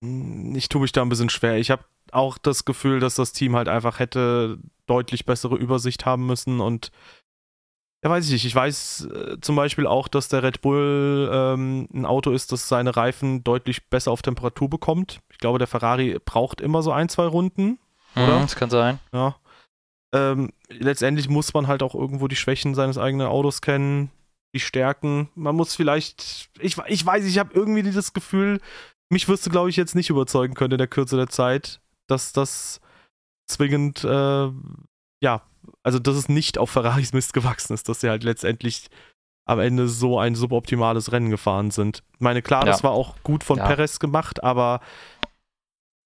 [0.03, 1.57] Hm, ich tue mich da ein bisschen schwer.
[1.57, 6.25] Ich habe auch das Gefühl, dass das Team halt einfach hätte deutlich bessere Übersicht haben
[6.25, 6.91] müssen und
[8.03, 8.45] ja, weiß ich nicht.
[8.45, 12.67] Ich weiß äh, zum Beispiel auch, dass der Red Bull ähm, ein Auto ist, das
[12.67, 15.19] seine Reifen deutlich besser auf Temperatur bekommt.
[15.31, 17.79] Ich glaube, der Ferrari braucht immer so ein, zwei Runden.
[18.15, 18.39] Mhm, oder?
[18.39, 18.99] das kann sein.
[19.11, 19.35] Ja.
[20.13, 24.11] Ähm, letztendlich muss man halt auch irgendwo die Schwächen seines eigenen Autos kennen,
[24.53, 25.29] die Stärken.
[25.35, 28.61] Man muss vielleicht, ich, ich weiß, ich habe irgendwie dieses Gefühl,
[29.09, 32.31] mich wirst du, glaube ich, jetzt nicht überzeugen können in der Kürze der Zeit, dass
[32.31, 32.79] das
[33.47, 34.49] zwingend, äh,
[35.21, 35.41] ja,
[35.83, 38.87] also dass es nicht auf Ferraris Mist gewachsen ist, dass sie halt letztendlich
[39.45, 42.03] am Ende so ein suboptimales Rennen gefahren sind.
[42.15, 42.71] Ich meine, klar, ja.
[42.71, 43.65] das war auch gut von ja.
[43.65, 44.81] Perez gemacht, aber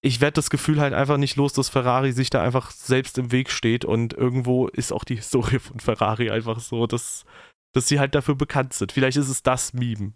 [0.01, 3.32] ich werde das Gefühl halt einfach nicht los, dass Ferrari sich da einfach selbst im
[3.32, 7.26] Weg steht und irgendwo ist auch die Historie von Ferrari einfach so, dass,
[7.74, 8.91] dass sie halt dafür bekannt sind.
[8.91, 10.14] Vielleicht ist es das Meme.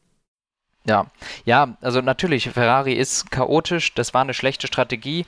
[0.88, 1.08] Ja,
[1.46, 5.26] ja, also natürlich, Ferrari ist chaotisch, das war eine schlechte Strategie.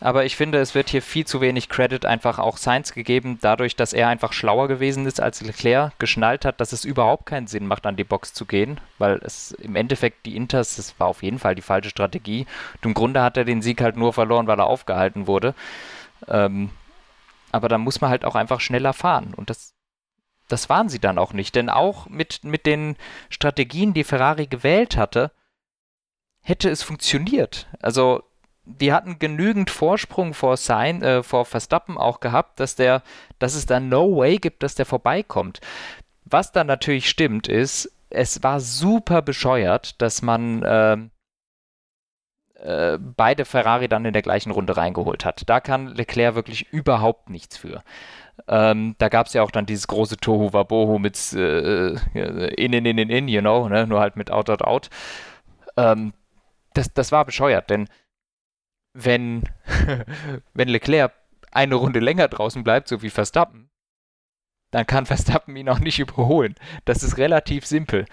[0.00, 3.76] Aber ich finde, es wird hier viel zu wenig Credit einfach auch Sainz gegeben, dadurch,
[3.76, 7.66] dass er einfach schlauer gewesen ist als Leclerc, geschnallt hat, dass es überhaupt keinen Sinn
[7.66, 11.22] macht, an die Box zu gehen, weil es im Endeffekt die Inters, das war auf
[11.22, 12.46] jeden Fall die falsche Strategie.
[12.76, 15.54] Und im Grunde hat er den Sieg halt nur verloren, weil er aufgehalten wurde.
[16.28, 16.70] Ähm,
[17.52, 19.32] aber da muss man halt auch einfach schneller fahren.
[19.32, 19.74] Und das,
[20.48, 21.54] das waren sie dann auch nicht.
[21.54, 22.96] Denn auch mit, mit den
[23.30, 25.30] Strategien, die Ferrari gewählt hatte,
[26.42, 27.68] hätte es funktioniert.
[27.80, 28.24] Also
[28.66, 33.02] die hatten genügend Vorsprung vor, Sein, äh, vor Verstappen auch gehabt, dass, der,
[33.38, 35.60] dass es da no way gibt, dass der vorbeikommt.
[36.24, 40.96] Was dann natürlich stimmt, ist, es war super bescheuert, dass man äh,
[42.64, 45.42] äh, beide Ferrari dann in der gleichen Runde reingeholt hat.
[45.46, 47.82] Da kann Leclerc wirklich überhaupt nichts für.
[48.48, 52.72] Ähm, da gab es ja auch dann dieses große Tohu Wabohu mit äh, äh, in,
[52.72, 53.86] in, in, in, in, you know, ne?
[53.86, 54.90] nur halt mit out, out, out.
[55.76, 56.14] Ähm,
[56.72, 57.88] das, das war bescheuert, denn
[58.94, 59.42] wenn,
[60.54, 61.12] wenn Leclerc
[61.50, 63.68] eine Runde länger draußen bleibt, so wie Verstappen,
[64.70, 66.54] dann kann Verstappen ihn auch nicht überholen.
[66.84, 68.06] Das ist relativ simpel.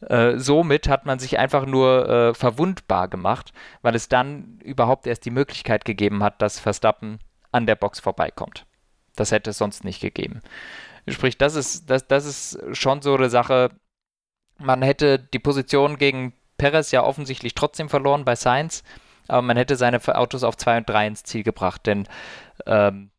[0.00, 5.24] Äh, somit hat man sich einfach nur äh, verwundbar gemacht, weil es dann überhaupt erst
[5.24, 7.18] die Möglichkeit gegeben hat, dass Verstappen
[7.50, 8.66] an der Box vorbeikommt.
[9.14, 10.40] Das hätte es sonst nicht gegeben.
[11.08, 13.70] Sprich, das ist, das, das ist schon so eine Sache.
[14.58, 18.82] Man hätte die Position gegen Perez ja offensichtlich trotzdem verloren bei Sainz
[19.28, 22.08] aber man hätte seine Autos auf 2 und 3 ins Ziel gebracht, denn
[22.66, 23.10] ähm,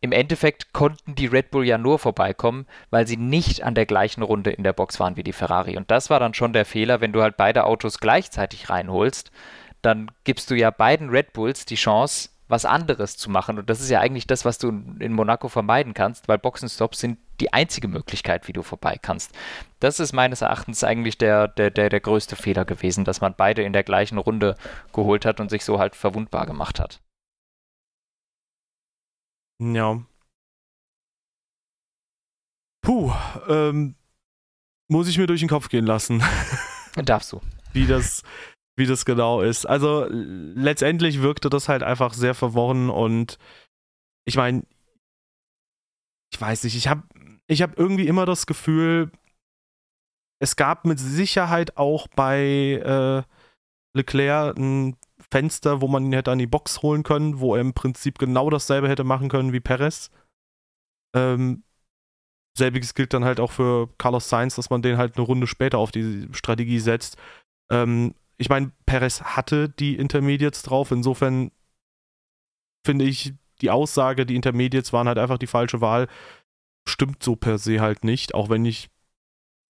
[0.00, 4.22] im Endeffekt konnten die Red Bull ja nur vorbeikommen, weil sie nicht an der gleichen
[4.22, 5.76] Runde in der Box waren wie die Ferrari.
[5.76, 9.32] Und das war dann schon der Fehler, wenn du halt beide Autos gleichzeitig reinholst,
[9.82, 13.58] dann gibst du ja beiden Red Bulls die Chance, was anderes zu machen.
[13.58, 17.18] Und das ist ja eigentlich das, was du in Monaco vermeiden kannst, weil Boxenstops sind
[17.40, 19.36] die einzige Möglichkeit, wie du vorbei kannst.
[19.80, 23.62] Das ist meines Erachtens eigentlich der, der, der, der größte Fehler gewesen, dass man beide
[23.62, 24.56] in der gleichen Runde
[24.92, 27.00] geholt hat und sich so halt verwundbar gemacht hat.
[29.60, 30.02] Ja.
[32.82, 33.12] Puh,
[33.48, 33.96] ähm,
[34.88, 36.22] muss ich mir durch den Kopf gehen lassen.
[36.96, 37.40] Darfst du.
[37.72, 38.22] Wie das,
[38.76, 39.66] wie das genau ist.
[39.66, 43.38] Also letztendlich wirkte das halt einfach sehr verworren und
[44.24, 44.62] ich meine,
[46.32, 47.02] ich weiß nicht, ich habe
[47.48, 49.10] ich hab irgendwie immer das Gefühl,
[50.40, 53.22] es gab mit Sicherheit auch bei äh,
[53.96, 54.96] Leclerc ein
[55.30, 58.50] Fenster, wo man ihn hätte an die Box holen können, wo er im Prinzip genau
[58.50, 60.10] dasselbe hätte machen können wie Perez.
[61.14, 61.64] Ähm,
[62.56, 65.78] selbiges gilt dann halt auch für Carlos Sainz, dass man den halt eine Runde später
[65.78, 67.16] auf die Strategie setzt.
[67.70, 71.50] Ähm, ich meine, Perez hatte die Intermediates drauf, insofern
[72.86, 76.08] finde ich die Aussage, die Intermediates waren halt einfach die falsche Wahl,
[76.88, 78.88] stimmt so per se halt nicht, auch wenn ich,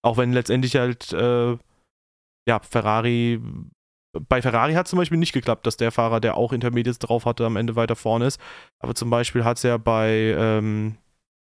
[0.03, 1.57] auch wenn letztendlich halt, äh,
[2.49, 3.41] ja, Ferrari,
[4.12, 7.45] bei Ferrari hat zum Beispiel nicht geklappt, dass der Fahrer, der auch Intermediates drauf hatte,
[7.47, 8.41] am Ende weiter vorne ist,
[8.79, 10.97] aber zum Beispiel hat es ja bei, ähm,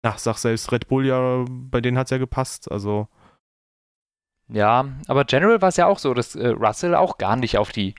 [0.01, 3.07] ach, sag selbst Red Bull ja, bei denen hat es ja gepasst, also.
[4.49, 7.71] Ja, aber General war es ja auch so, dass äh, Russell auch gar nicht auf
[7.71, 7.95] die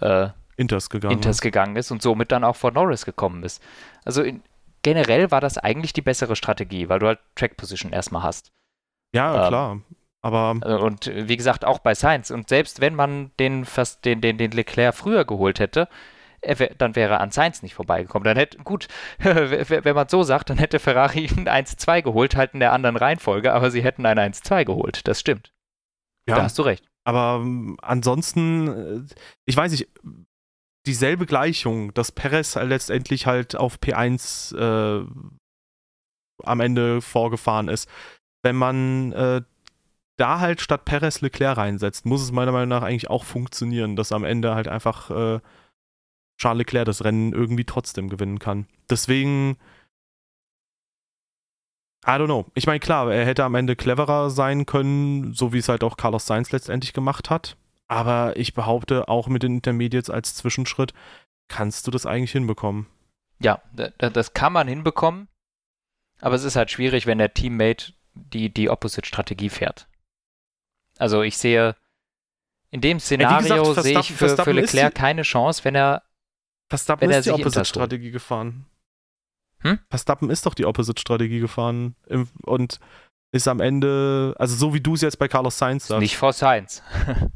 [0.00, 3.62] äh, Inters gegangen, Inters gegangen ist und somit dann auch vor Norris gekommen ist.
[4.04, 4.42] Also in,
[4.88, 8.52] generell war das eigentlich die bessere Strategie, weil du halt Track Position erstmal hast.
[9.14, 9.80] Ja, ähm, klar.
[10.22, 12.30] Aber äh, und wie gesagt, auch bei Sainz.
[12.30, 15.88] Und selbst wenn man den, fast den, den, den Leclerc früher geholt hätte,
[16.42, 18.24] wär, dann wäre er an Sainz nicht vorbeigekommen.
[18.24, 22.60] Dann hätte, gut, wenn man so sagt, dann hätte Ferrari ein 1-2 geholt, halt in
[22.60, 25.06] der anderen Reihenfolge, aber sie hätten ein 1-2 geholt.
[25.06, 25.52] Das stimmt.
[26.26, 26.86] Ja, da hast du recht.
[27.04, 29.14] Aber ähm, ansonsten, äh,
[29.44, 29.88] ich weiß nicht,
[30.88, 35.06] dieselbe Gleichung, dass Perez letztendlich halt auf P1 äh,
[36.42, 37.88] am Ende vorgefahren ist.
[38.42, 39.42] Wenn man äh,
[40.16, 44.12] da halt statt Perez Leclerc reinsetzt, muss es meiner Meinung nach eigentlich auch funktionieren, dass
[44.12, 45.40] am Ende halt einfach äh,
[46.40, 48.66] Charles Leclerc das Rennen irgendwie trotzdem gewinnen kann.
[48.88, 49.58] Deswegen,
[52.06, 52.46] I don't know.
[52.54, 55.98] Ich meine, klar, er hätte am Ende cleverer sein können, so wie es halt auch
[55.98, 57.58] Carlos Sainz letztendlich gemacht hat.
[57.88, 60.92] Aber ich behaupte, auch mit den Intermediates als Zwischenschritt
[61.48, 62.86] kannst du das eigentlich hinbekommen.
[63.40, 65.28] Ja, das kann man hinbekommen.
[66.20, 69.88] Aber es ist halt schwierig, wenn der Teammate die, die Opposite-Strategie fährt.
[70.98, 71.76] Also ich sehe,
[72.70, 76.02] in dem Szenario ja, gesagt, sehe ich für, für Leclerc keine Chance, wenn er
[76.68, 78.66] Verstappen wenn er ist die Opposite-Strategie gefahren.
[79.60, 79.78] Hm?
[79.88, 82.80] Verstappen ist doch die Opposite-Strategie gefahren im, und
[83.32, 86.00] ist am Ende, also so wie du es jetzt bei Carlos Sainz sagst.
[86.00, 86.82] Nicht vor Sainz.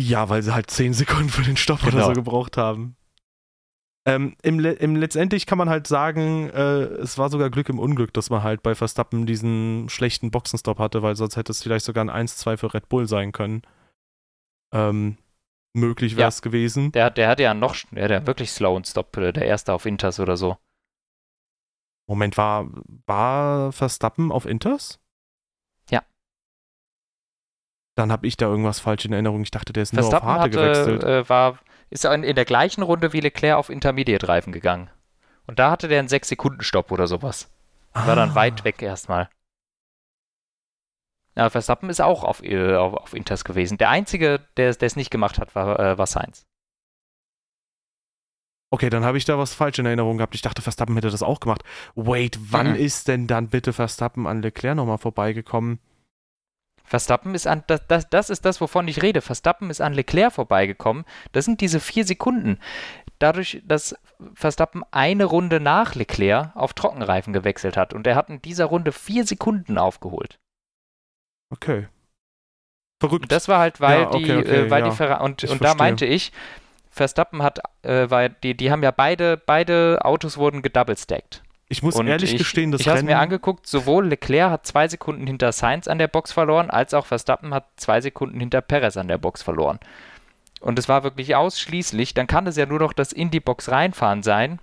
[0.00, 1.96] ja, weil sie halt 10 Sekunden für den Stopp genau.
[1.96, 2.96] oder so gebraucht haben.
[4.06, 8.14] Ähm, im, im, letztendlich kann man halt sagen, äh, es war sogar Glück im Unglück,
[8.14, 12.08] dass man halt bei Verstappen diesen schlechten Boxenstopp hatte, weil sonst hätte es vielleicht sogar
[12.08, 13.62] ein 1-2 für Red Bull sein können.
[14.72, 15.18] Ähm,
[15.74, 16.92] möglich wäre es ja, gewesen.
[16.92, 19.84] Der, der hatte ja noch, der hat ja wirklich slowen Stop, äh, der erste auf
[19.84, 20.56] Inters oder so.
[22.08, 22.68] Moment, war,
[23.06, 24.98] war Verstappen auf Inters?
[25.90, 26.02] Ja.
[28.00, 29.42] Dann habe ich da irgendwas falsch in Erinnerung.
[29.42, 31.04] Ich dachte, der ist Verstappen nur auf harte hatte, gewechselt.
[31.04, 31.58] Äh, war
[31.90, 34.88] ist er in der gleichen Runde wie Leclerc auf Intermediate-Reifen gegangen.
[35.46, 37.52] Und da hatte der einen 6-Sekunden-Stopp oder sowas.
[37.92, 38.06] Ah.
[38.06, 39.28] War dann weit weg erstmal.
[41.36, 43.76] Ja, Verstappen ist auch auf, äh, auf, auf Inters gewesen.
[43.76, 46.46] Der Einzige, der es nicht gemacht hat, war, äh, war Sainz.
[48.70, 50.34] Okay, dann habe ich da was falsch in Erinnerung gehabt.
[50.34, 51.64] Ich dachte, Verstappen hätte das auch gemacht.
[51.96, 52.76] Wait, wann mhm.
[52.76, 55.80] ist denn dann bitte Verstappen an Leclerc nochmal vorbeigekommen?
[56.90, 59.20] Verstappen ist an, das, das, das ist das, wovon ich rede.
[59.20, 61.04] Verstappen ist an Leclerc vorbeigekommen.
[61.30, 62.58] Das sind diese vier Sekunden.
[63.20, 63.94] Dadurch, dass
[64.34, 67.94] Verstappen eine Runde nach Leclerc auf Trockenreifen gewechselt hat.
[67.94, 70.40] Und er hat in dieser Runde vier Sekunden aufgeholt.
[71.50, 71.86] Okay.
[72.98, 73.22] Verrückt.
[73.22, 75.24] Und das war halt, weil ja, okay, die, okay, äh, weil ja, die Ferrari.
[75.24, 76.32] Und, und da meinte ich,
[76.90, 81.44] Verstappen hat, äh, weil die, die haben ja beide, beide Autos wurden gedoublestacked.
[81.72, 84.66] Ich muss und ehrlich ich, gestehen, das Ich habe es mir angeguckt, sowohl Leclerc hat
[84.66, 88.60] zwei Sekunden hinter Sainz an der Box verloren, als auch Verstappen hat zwei Sekunden hinter
[88.60, 89.78] Perez an der Box verloren.
[90.60, 93.70] Und es war wirklich ausschließlich, dann kann es ja nur noch das in die Box
[93.70, 94.58] reinfahren sein,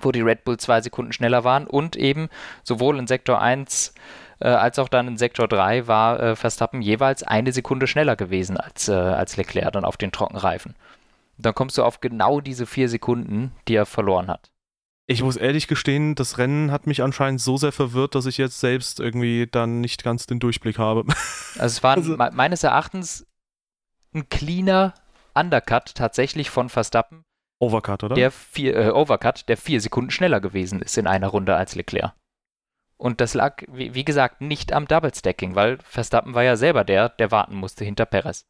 [0.00, 2.28] wo die Red Bull zwei Sekunden schneller waren und eben
[2.64, 3.94] sowohl in Sektor 1
[4.40, 8.56] äh, als auch dann in Sektor 3 war äh, Verstappen jeweils eine Sekunde schneller gewesen
[8.56, 10.74] als, äh, als Leclerc dann auf den Trockenreifen.
[11.38, 14.50] Dann kommst du auf genau diese vier Sekunden, die er verloren hat.
[15.06, 18.60] Ich muss ehrlich gestehen, das Rennen hat mich anscheinend so sehr verwirrt, dass ich jetzt
[18.60, 21.04] selbst irgendwie dann nicht ganz den Durchblick habe.
[21.56, 23.28] Also es war also, meines Erachtens
[24.12, 24.92] ein cleaner
[25.34, 27.22] Undercut tatsächlich von Verstappen.
[27.60, 28.16] Overcut, oder?
[28.16, 32.12] Der vier, äh, Overcut, der vier Sekunden schneller gewesen ist in einer Runde als Leclerc.
[32.96, 36.82] Und das lag, wie, wie gesagt, nicht am Double Stacking, weil Verstappen war ja selber
[36.82, 38.46] der, der warten musste hinter Perez.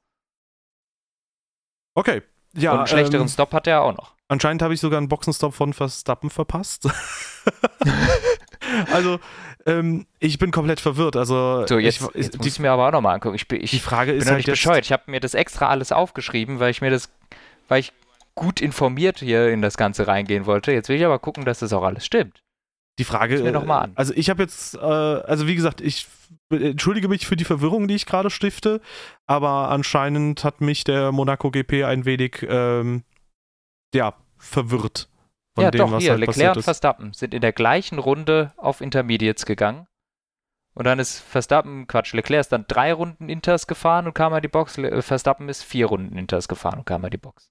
[1.94, 2.22] Okay.
[2.56, 4.14] Ja, Und einen schlechteren ähm, Stop hat er auch noch.
[4.28, 6.88] Anscheinend habe ich sogar einen Boxenstopp von Verstappen verpasst.
[8.92, 9.18] also,
[9.66, 11.16] ähm, ich bin komplett verwirrt.
[11.16, 13.34] Also, so, jetzt, ich, jetzt muss ich mir aber auch nochmal angucken.
[13.34, 14.84] Ich, ich, die Frage bin ist halt nicht bescheuert.
[14.84, 17.10] Ich habe mir das extra alles aufgeschrieben, weil ich mir das,
[17.68, 17.92] weil ich
[18.34, 20.72] gut informiert hier in das Ganze reingehen wollte.
[20.72, 22.42] Jetzt will ich aber gucken, dass das auch alles stimmt.
[22.98, 23.92] Die Frage, mir noch mal an.
[23.96, 26.06] also ich habe jetzt, äh, also wie gesagt, ich
[26.50, 28.80] entschuldige mich für die Verwirrung, die ich gerade stifte,
[29.26, 33.02] aber anscheinend hat mich der Monaco GP ein wenig ähm,
[33.94, 35.08] ja, verwirrt.
[35.54, 38.52] Von ja, dem, doch, was hier, halt Leclerc und Verstappen sind in der gleichen Runde
[38.56, 39.86] auf Intermediates gegangen.
[40.74, 44.42] Und dann ist Verstappen, Quatsch, Leclerc ist dann drei Runden Inters gefahren und kam an
[44.42, 44.76] die Box.
[44.76, 47.50] Le Verstappen ist vier Runden Inters gefahren und kam an die Box.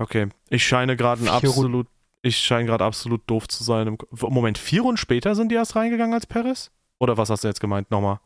[0.00, 1.88] Okay, ich scheine gerade absolut,
[2.22, 3.96] ich scheine gerade absolut doof zu sein.
[4.10, 6.70] Moment, vier Runden später sind die erst reingegangen als Perez?
[6.98, 8.20] Oder was hast du jetzt gemeint nochmal?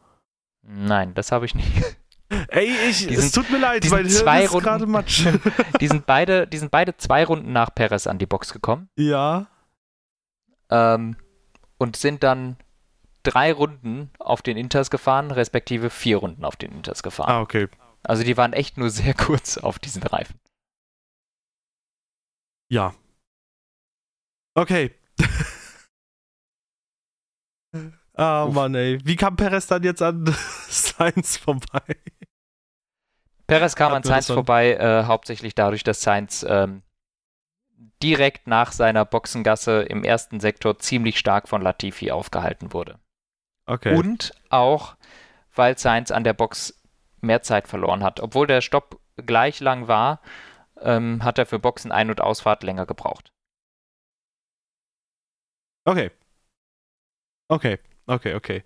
[0.63, 1.71] Nein, das habe ich nicht.
[2.49, 5.27] Ey, ich, es tut mir leid, weil zwei ist gerade Matsch.
[5.81, 8.89] die, sind beide, die sind beide zwei Runden nach Perez an die Box gekommen.
[8.97, 9.49] Ja.
[10.71, 11.17] Ähm,
[11.77, 12.57] und sind dann
[13.23, 17.31] drei Runden auf den Inters gefahren, respektive vier Runden auf den Inters gefahren.
[17.31, 17.69] Ah, okay.
[18.03, 20.39] Also die waren echt nur sehr kurz auf diesen Reifen.
[22.71, 22.95] Ja.
[24.55, 24.95] Okay.
[28.15, 28.55] ah, Uff.
[28.55, 28.99] Mann, ey.
[29.05, 30.27] Wie kam Perez dann jetzt an
[30.69, 31.97] Sainz vorbei?
[33.47, 36.83] Perez kam an Sainz vorbei, äh, hauptsächlich dadurch, dass Sainz ähm,
[38.03, 42.99] direkt nach seiner Boxengasse im ersten Sektor ziemlich stark von Latifi aufgehalten wurde.
[43.67, 43.95] Okay.
[43.97, 44.97] Und auch,
[45.55, 46.83] weil Sainz an der Box
[47.21, 48.21] mehr Zeit verloren hat.
[48.21, 50.21] Obwohl der Stopp gleich lang war,
[50.81, 53.33] ähm, hat er für Boxen Ein- und Ausfahrt länger gebraucht.
[55.85, 56.11] Okay.
[57.49, 58.65] Okay, okay, okay.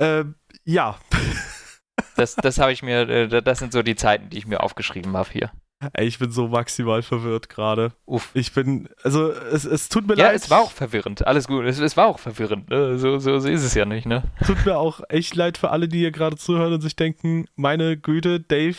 [0.00, 0.34] Ähm,
[0.64, 0.98] ja.
[2.16, 5.16] das das habe ich mir, äh, das sind so die Zeiten, die ich mir aufgeschrieben
[5.16, 5.52] habe hier.
[5.92, 7.92] Ey, ich bin so maximal verwirrt gerade.
[8.04, 8.30] Uff.
[8.34, 10.32] Ich bin, also es, es tut mir ja, leid.
[10.32, 11.24] Ja, es war auch verwirrend.
[11.24, 11.64] Alles gut.
[11.66, 12.68] Es, es war auch verwirrend.
[12.68, 12.98] Ne?
[12.98, 14.24] So, so, so ist es ja nicht, ne?
[14.44, 17.96] Tut mir auch echt leid für alle, die hier gerade zuhören und sich denken, meine
[17.96, 18.76] Güte, Dave,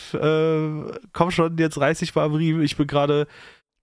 [0.92, 2.62] äh, komm schon, jetzt reiß ich mal am Riemen.
[2.62, 3.26] Ich bin gerade.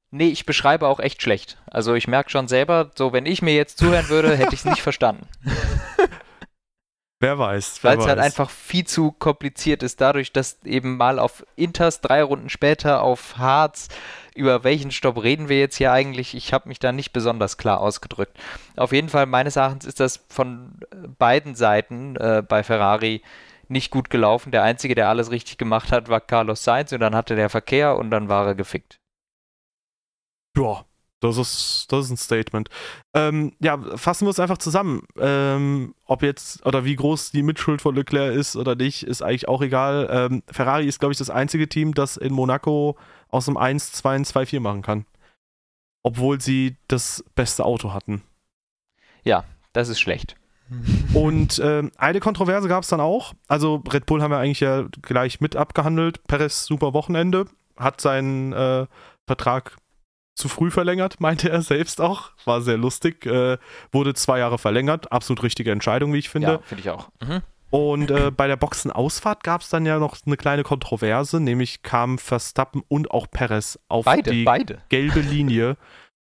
[0.10, 1.58] Nee, ich beschreibe auch echt schlecht.
[1.66, 4.66] Also ich merke schon selber, so wenn ich mir jetzt zuhören würde, hätte ich es
[4.66, 5.28] nicht verstanden.
[7.20, 7.84] Wer weiß.
[7.84, 12.22] Weil es halt einfach viel zu kompliziert ist, dadurch, dass eben mal auf Inters drei
[12.22, 13.88] Runden später auf Harz,
[14.36, 16.36] über welchen Stopp reden wir jetzt hier eigentlich?
[16.36, 18.38] Ich habe mich da nicht besonders klar ausgedrückt.
[18.76, 20.80] Auf jeden Fall, meines Erachtens ist das von
[21.18, 23.24] beiden Seiten äh, bei Ferrari
[23.68, 24.51] nicht gut gelaufen.
[24.51, 27.97] Der Einzige, der alles richtig gemacht hat, war Carlos Sainz und dann hatte der Verkehr
[27.97, 28.99] und dann war er gefickt.
[30.58, 30.86] Ja,
[31.20, 32.70] das ist, das ist ein Statement.
[33.14, 35.01] Ähm, ja, fassen wir es einfach zusammen.
[35.20, 39.47] Ähm, ob jetzt oder wie groß die Mitschuld von Leclerc ist oder nicht, ist eigentlich
[39.47, 40.08] auch egal.
[40.12, 42.97] Ähm, Ferrari ist, glaube ich, das einzige Team, das in Monaco
[43.30, 45.05] aus dem 1, 2 und 2, 4 machen kann.
[46.03, 48.22] Obwohl sie das beste Auto hatten.
[49.24, 49.43] Ja,
[49.74, 50.36] das ist schlecht.
[51.14, 53.34] Und ähm, eine Kontroverse gab es dann auch.
[53.47, 56.22] Also Red Bull haben wir eigentlich ja gleich mit abgehandelt.
[56.28, 57.45] Perez super Wochenende,
[57.78, 58.86] hat seinen äh,
[59.26, 59.78] Vertrag
[60.38, 62.31] zu früh verlängert, meinte er selbst auch.
[62.45, 63.25] War sehr lustig.
[63.25, 63.57] Äh,
[63.91, 65.11] wurde zwei Jahre verlängert.
[65.11, 66.47] Absolut richtige Entscheidung, wie ich finde.
[66.47, 67.09] Ja, finde ich auch.
[67.21, 67.41] Mhm.
[67.69, 72.17] Und äh, bei der Boxenausfahrt gab es dann ja noch eine kleine Kontroverse, nämlich kamen
[72.17, 74.81] Verstappen und auch Perez auf beide, die beide.
[74.89, 75.75] gelbe Linie.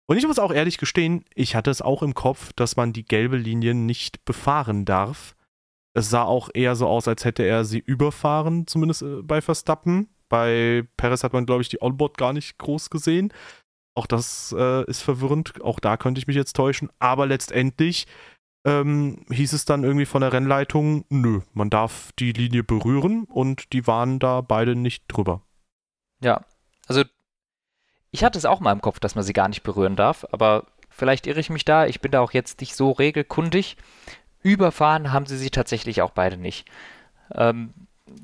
[0.05, 3.05] Und ich muss auch ehrlich gestehen, ich hatte es auch im Kopf, dass man die
[3.05, 5.35] gelbe Linie nicht befahren darf.
[5.93, 10.09] Es sah auch eher so aus, als hätte er sie überfahren, zumindest äh, bei Verstappen.
[10.29, 13.33] Bei Perez hat man, glaube ich, die Onboard gar nicht groß gesehen.
[13.93, 15.61] Auch das äh, ist verwirrend.
[15.61, 16.89] Auch da könnte ich mich jetzt täuschen.
[16.99, 18.07] Aber letztendlich
[18.65, 23.73] ähm, hieß es dann irgendwie von der Rennleitung, nö, man darf die Linie berühren und
[23.73, 25.41] die waren da beide nicht drüber.
[26.21, 26.41] Ja,
[26.87, 27.03] also
[28.11, 30.67] ich hatte es auch mal im Kopf, dass man sie gar nicht berühren darf, aber
[30.89, 31.85] vielleicht irre ich mich da.
[31.85, 33.77] Ich bin da auch jetzt nicht so regelkundig.
[34.43, 36.69] Überfahren haben sie sie tatsächlich auch beide nicht.
[37.33, 37.73] Ähm,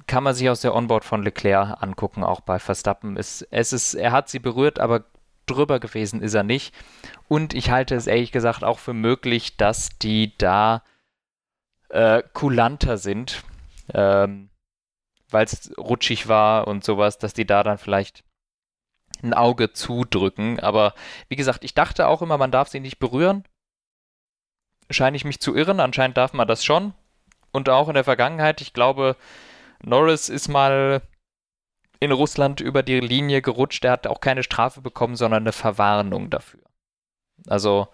[0.06, 3.18] kann man sich aus der Onboard von Leclerc angucken, auch bei Verstappen.
[3.18, 5.06] Es, es ist, er hat sie berührt, aber
[5.48, 6.74] drüber gewesen ist er nicht.
[7.28, 10.84] Und ich halte es ehrlich gesagt auch für möglich, dass die da
[11.90, 13.44] äh, kulanter sind,
[13.94, 14.50] ähm,
[15.30, 18.24] weil es rutschig war und sowas, dass die da dann vielleicht
[19.24, 20.60] ein Auge zudrücken.
[20.60, 20.94] Aber
[21.30, 23.44] wie gesagt, ich dachte auch immer, man darf sie nicht berühren.
[24.90, 26.94] Scheine ich mich zu irren, anscheinend darf man das schon.
[27.52, 29.16] Und auch in der Vergangenheit, ich glaube,
[29.84, 31.02] Norris ist mal
[32.00, 33.84] in Russland über die Linie gerutscht.
[33.86, 36.62] Er hat auch keine Strafe bekommen, sondern eine Verwarnung dafür.
[37.48, 37.88] Also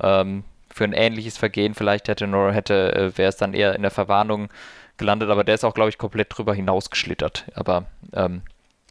[0.00, 3.90] ähm, für ein ähnliches Vergehen vielleicht hätte hätte äh, wäre es dann eher in der
[3.90, 4.48] Verwarnung
[4.96, 7.46] gelandet, aber der ist auch glaube ich komplett drüber hinausgeschlittert.
[7.54, 8.42] Aber ähm,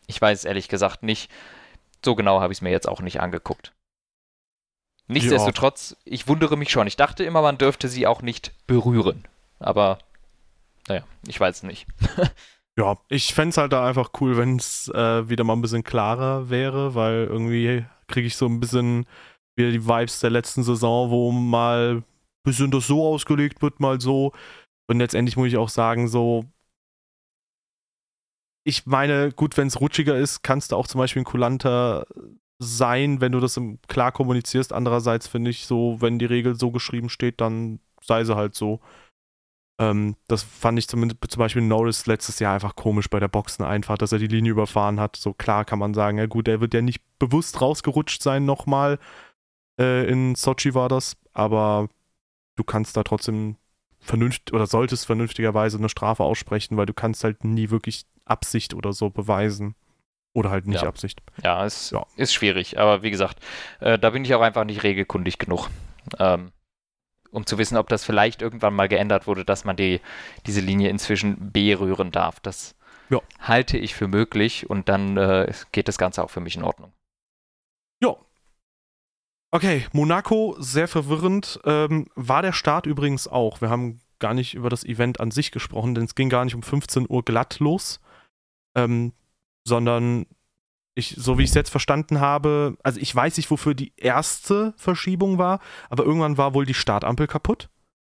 [0.07, 1.31] ich weiß ehrlich gesagt nicht.
[2.03, 3.73] So genau habe ich es mir jetzt auch nicht angeguckt.
[5.07, 6.13] Nichtsdestotrotz, ja.
[6.13, 6.87] ich wundere mich schon.
[6.87, 9.27] Ich dachte immer, man dürfte sie auch nicht berühren.
[9.59, 9.99] Aber
[10.87, 11.85] naja, ich weiß es nicht.
[12.81, 15.83] Ja, ich fände es halt da einfach cool, wenn es äh, wieder mal ein bisschen
[15.83, 19.05] klarer wäre, weil irgendwie kriege ich so ein bisschen
[19.55, 22.03] wieder die Vibes der letzten Saison, wo mal ein
[22.43, 24.33] bisschen das so ausgelegt wird, mal so.
[24.89, 26.45] Und letztendlich muss ich auch sagen, so.
[28.63, 32.07] Ich meine, gut, wenn es rutschiger ist, kannst du auch zum Beispiel ein kulanter
[32.57, 34.73] sein, wenn du das klar kommunizierst.
[34.73, 38.79] Andererseits finde ich so, wenn die Regel so geschrieben steht, dann sei sie halt so.
[39.81, 43.99] Ähm, das fand ich zumindest zum Beispiel Norris letztes Jahr einfach komisch bei der Boxeneinfahrt,
[44.01, 45.15] dass er die Linie überfahren hat.
[45.15, 48.99] So klar kann man sagen, ja gut, er wird ja nicht bewusst rausgerutscht sein nochmal.
[49.79, 51.89] Äh, in Sochi war das, aber
[52.57, 53.55] du kannst da trotzdem
[53.99, 58.93] vernünftig oder solltest vernünftigerweise eine Strafe aussprechen, weil du kannst halt nie wirklich Absicht oder
[58.93, 59.75] so beweisen.
[60.33, 60.87] Oder halt nicht ja.
[60.87, 61.21] Absicht.
[61.43, 62.05] Ja, es ja.
[62.15, 62.79] ist schwierig.
[62.79, 63.39] Aber wie gesagt,
[63.81, 65.69] äh, da bin ich auch einfach nicht regelkundig genug.
[66.19, 66.53] Ähm,
[67.31, 70.01] um zu wissen, ob das vielleicht irgendwann mal geändert wurde, dass man die,
[70.45, 72.39] diese Linie inzwischen berühren darf.
[72.39, 72.75] Das
[73.09, 73.19] ja.
[73.39, 76.91] halte ich für möglich und dann äh, geht das Ganze auch für mich in Ordnung.
[78.01, 78.15] Ja,
[79.53, 81.59] Okay, Monaco, sehr verwirrend.
[81.65, 83.59] Ähm, war der Start übrigens auch.
[83.59, 86.55] Wir haben gar nicht über das Event an sich gesprochen, denn es ging gar nicht
[86.55, 87.99] um 15 Uhr glatt los,
[88.77, 89.11] ähm,
[89.67, 90.25] sondern
[90.95, 94.73] ich, so wie ich es jetzt verstanden habe, also ich weiß nicht, wofür die erste
[94.77, 97.69] Verschiebung war, aber irgendwann war wohl die Startampel kaputt,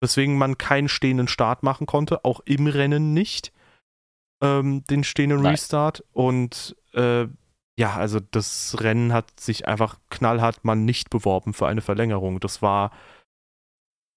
[0.02, 3.52] weswegen man keinen stehenden Start machen konnte, auch im Rennen nicht,
[4.42, 5.52] ähm, den stehenden Nein.
[5.52, 6.04] Restart.
[6.14, 7.28] Und äh,
[7.78, 12.40] ja, also das Rennen hat sich einfach knallhart mal nicht beworben für eine Verlängerung.
[12.40, 12.92] Das war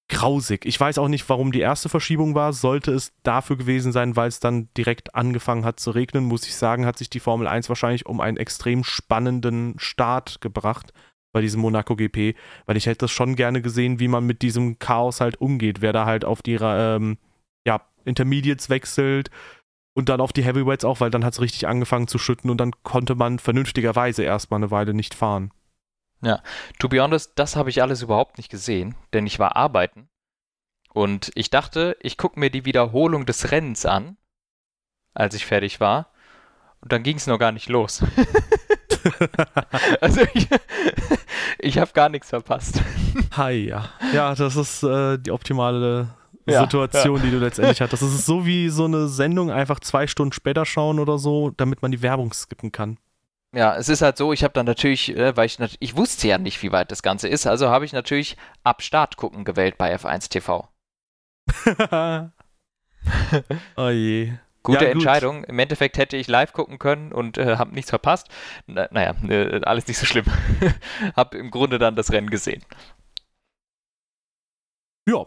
[0.08, 0.64] grausig.
[0.66, 2.52] Ich weiß auch nicht, warum die erste Verschiebung war.
[2.52, 6.54] Sollte es dafür gewesen sein, weil es dann direkt angefangen hat zu regnen, muss ich
[6.54, 10.92] sagen, hat sich die Formel 1 wahrscheinlich um einen extrem spannenden Start gebracht
[11.32, 12.36] bei diesem Monaco GP,
[12.66, 15.92] weil ich hätte das schon gerne gesehen, wie man mit diesem Chaos halt umgeht, wer
[15.92, 17.18] da halt auf die ähm,
[17.66, 19.30] ja, Intermediates wechselt
[19.94, 22.58] und dann auf die Heavyweights auch, weil dann hat es richtig angefangen zu schütten und
[22.58, 25.50] dann konnte man vernünftigerweise erstmal eine Weile nicht fahren.
[26.24, 26.42] Ja,
[26.78, 30.08] to be honest, das habe ich alles überhaupt nicht gesehen, denn ich war arbeiten
[30.92, 34.16] und ich dachte, ich gucke mir die Wiederholung des Rennens an,
[35.12, 36.12] als ich fertig war
[36.80, 38.02] und dann ging es noch gar nicht los.
[40.00, 40.48] also ich,
[41.58, 42.82] ich habe gar nichts verpasst.
[43.32, 43.90] Hi, ja.
[44.12, 46.08] Ja, das ist äh, die optimale
[46.46, 47.30] Situation, ja, ja.
[47.30, 48.02] die du letztendlich hattest.
[48.02, 51.82] Das ist so wie so eine Sendung einfach zwei Stunden später schauen oder so, damit
[51.82, 52.98] man die Werbung skippen kann.
[53.54, 56.38] Ja, es ist halt so, ich habe dann natürlich, äh, weil ich, ich wusste ja
[56.38, 59.94] nicht, wie weit das Ganze ist, also habe ich natürlich ab Start gucken gewählt bei
[59.94, 60.68] F1 TV.
[63.76, 64.32] oh je.
[64.64, 65.40] Gute ja, Entscheidung.
[65.40, 65.50] Gut.
[65.50, 68.28] Im Endeffekt hätte ich live gucken können und äh, habe nichts verpasst.
[68.66, 70.24] Na, naja, äh, alles nicht so schlimm.
[71.14, 72.64] hab im Grunde dann das Rennen gesehen.
[75.06, 75.26] Ja,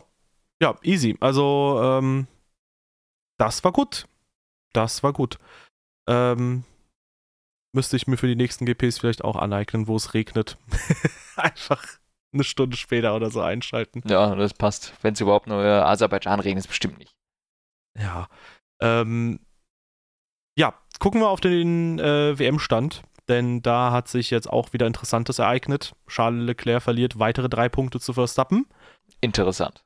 [0.60, 1.16] ja, easy.
[1.20, 2.28] Also, ähm,
[3.38, 4.08] das war gut.
[4.74, 5.38] Das war gut.
[6.08, 6.64] Ähm,
[7.74, 10.58] müsste ich mir für die nächsten GPs vielleicht auch aneignen, wo es regnet.
[11.36, 11.84] Einfach
[12.34, 14.02] eine Stunde später oder so einschalten.
[14.08, 14.94] Ja, das passt.
[15.02, 17.16] Wenn es überhaupt nur äh, Aserbaidschan regnet, ist bestimmt nicht.
[17.98, 18.28] Ja.
[18.82, 19.40] Ähm,
[20.58, 25.40] ja, gucken wir auf den äh, WM-Stand, denn da hat sich jetzt auch wieder Interessantes
[25.40, 25.96] ereignet.
[26.08, 28.66] Charles Leclerc verliert weitere drei Punkte zu Verstappen.
[29.22, 29.84] Interessant.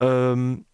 [0.00, 0.66] Ähm,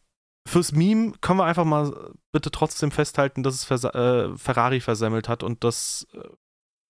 [0.48, 5.28] fürs Meme können wir einfach mal bitte trotzdem festhalten, dass es Vers äh, Ferrari versemmelt
[5.28, 6.28] hat und dass äh,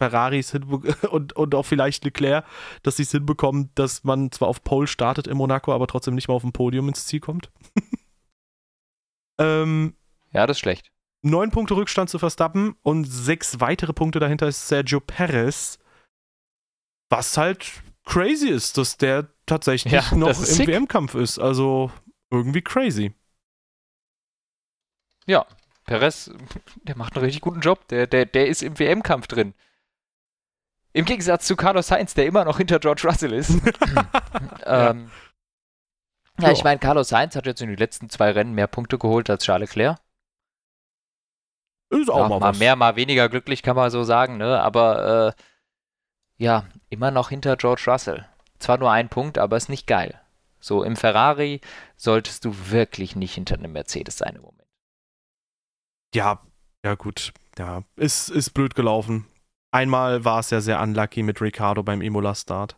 [0.03, 0.55] Ferraris
[1.11, 2.45] und, und auch vielleicht Leclerc,
[2.83, 6.29] dass sie es hinbekommen, dass man zwar auf Pole startet in Monaco, aber trotzdem nicht
[6.29, 7.53] mal auf dem Podium ins Ziel kommt.
[9.39, 9.95] ähm,
[10.33, 10.91] ja, das ist schlecht.
[11.25, 15.79] Neun Punkte Rückstand zu Verstappen und sechs weitere Punkte dahinter ist Sergio Perez.
[17.11, 21.39] Was halt crazy ist, dass der tatsächlich ja, noch im WM-Kampf ist.
[21.39, 21.93] Also
[22.31, 23.15] irgendwie crazy.
[25.27, 25.47] Ja,
[25.85, 26.33] Perez,
[26.83, 27.87] der macht einen richtig guten Job.
[27.89, 29.55] Der, der, der ist im WM-Kampf drin.
[30.93, 33.51] Im Gegensatz zu Carlos Sainz, der immer noch hinter George Russell ist.
[34.65, 35.11] ähm,
[36.39, 36.47] ja.
[36.47, 39.31] ja, ich meine, Carlos Sainz hat jetzt in den letzten zwei Rennen mehr Punkte geholt
[39.31, 39.99] als Charles Leclerc.
[41.91, 44.63] Ist auch ja, mal, mal mehr, mal weniger glücklich, kann man so sagen, ne?
[44.63, 45.43] Aber äh,
[46.43, 48.27] ja, immer noch hinter George Russell.
[48.59, 50.19] Zwar nur ein Punkt, aber ist nicht geil.
[50.59, 51.61] So, im Ferrari
[51.97, 54.69] solltest du wirklich nicht hinter einem Mercedes sein im Moment.
[56.15, 56.41] Ja,
[56.85, 57.33] ja gut.
[57.59, 59.27] Ja, ist, ist blöd gelaufen.
[59.73, 62.77] Einmal war es ja sehr unlucky mit Ricardo beim Imola-Start.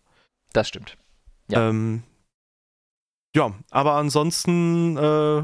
[0.53, 0.97] Das stimmt.
[1.49, 1.69] Ja.
[1.69, 2.05] Ähm,
[3.37, 5.43] ja, aber ansonsten äh,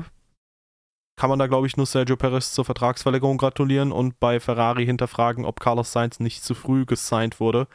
[1.16, 5.44] kann man da, glaube ich, nur Sergio Perez zur Vertragsverlängerung gratulieren und bei Ferrari hinterfragen,
[5.44, 7.66] ob Carlos Sainz nicht zu früh gesigned wurde.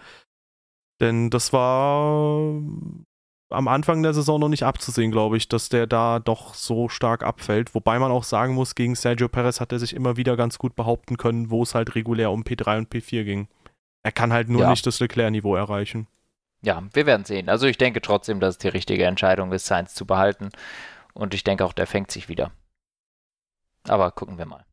[1.01, 2.61] Denn das war
[3.49, 7.23] am Anfang der Saison noch nicht abzusehen, glaube ich, dass der da doch so stark
[7.23, 7.75] abfällt.
[7.75, 10.75] Wobei man auch sagen muss, gegen Sergio Perez hat er sich immer wieder ganz gut
[10.75, 13.47] behaupten können, wo es halt regulär um P3 und P4 ging.
[14.05, 14.69] Er kann halt nur ja.
[14.69, 16.05] nicht das Leclerc-Niveau erreichen.
[16.61, 17.49] Ja, wir werden sehen.
[17.49, 20.49] Also ich denke trotzdem, dass es die richtige Entscheidung ist, Sainz zu behalten.
[21.15, 22.51] Und ich denke auch, der fängt sich wieder.
[23.87, 24.63] Aber gucken wir mal.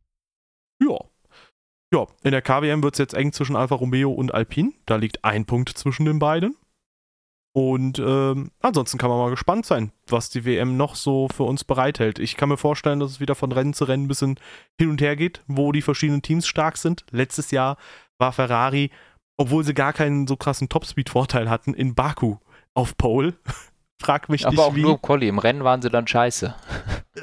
[0.83, 0.99] Ja.
[1.95, 4.74] Ja, in der KWM wird es jetzt eng zwischen Alfa Romeo und Alpine.
[4.85, 6.55] Da liegt ein Punkt zwischen den beiden.
[7.55, 11.64] Und ähm, ansonsten kann man mal gespannt sein, was die WM noch so für uns
[11.64, 12.18] bereithält.
[12.18, 14.39] Ich kann mir vorstellen, dass es wieder von Rennen zu Rennen ein bisschen
[14.78, 17.07] hin und her geht, wo die verschiedenen Teams stark sind.
[17.11, 17.78] Letztes Jahr
[18.18, 18.91] war Ferrari,
[19.37, 22.37] obwohl sie gar keinen so krassen Topspeed-Vorteil hatten, in Baku
[22.74, 23.35] auf Pole.
[24.03, 24.83] Frag mich aber nicht, auch wie.
[24.83, 25.28] nur Colli.
[25.28, 26.55] Im Rennen waren sie dann scheiße.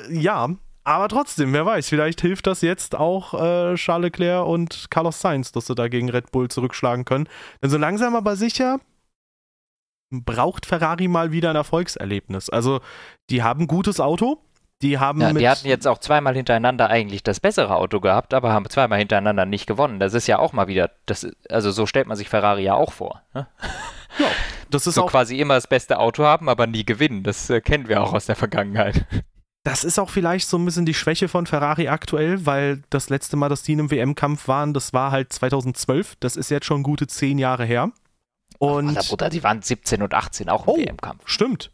[0.10, 0.50] Äh, ja,
[0.84, 5.52] aber trotzdem, wer weiß, vielleicht hilft das jetzt auch äh, Charles Leclerc und Carlos Sainz,
[5.52, 7.28] dass sie da gegen Red Bull zurückschlagen können.
[7.62, 8.80] Denn so langsam aber sicher
[10.12, 12.50] braucht Ferrari mal wieder ein Erfolgserlebnis.
[12.50, 12.82] Also,
[13.30, 14.40] die haben ein gutes Auto.
[14.82, 18.54] Die haben ja, die hatten jetzt auch zweimal hintereinander eigentlich das bessere Auto gehabt, aber
[18.54, 20.00] haben zweimal hintereinander nicht gewonnen.
[20.00, 22.94] Das ist ja auch mal wieder, das, also so stellt man sich Ferrari ja auch
[22.94, 23.22] vor.
[23.34, 23.48] Ne?
[24.20, 24.28] Ja.
[24.70, 27.24] das ist so auch quasi immer das beste Auto haben, aber nie gewinnen.
[27.24, 29.06] Das äh, kennen wir auch aus der Vergangenheit.
[29.66, 33.36] Das ist auch vielleicht so ein bisschen die Schwäche von Ferrari aktuell, weil das letzte
[33.36, 36.16] Mal, dass die in einem WM-Kampf waren, das war halt 2012.
[36.22, 37.92] Das ist jetzt schon gute zehn Jahre her.
[38.58, 40.78] Und Alter, Bruder, die waren 17 und 18 auch im Oh.
[40.78, 41.24] WM-Kampf.
[41.26, 41.72] stimmt.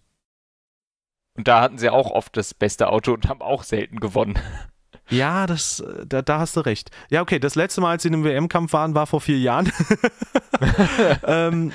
[1.35, 4.39] Und da hatten sie auch oft das beste Auto und haben auch selten gewonnen.
[5.09, 6.89] Ja, das, äh, da, da hast du recht.
[7.11, 9.71] Ja, okay, das letzte Mal, als sie in einem WM-Kampf waren, war vor vier Jahren.
[11.25, 11.71] ähm,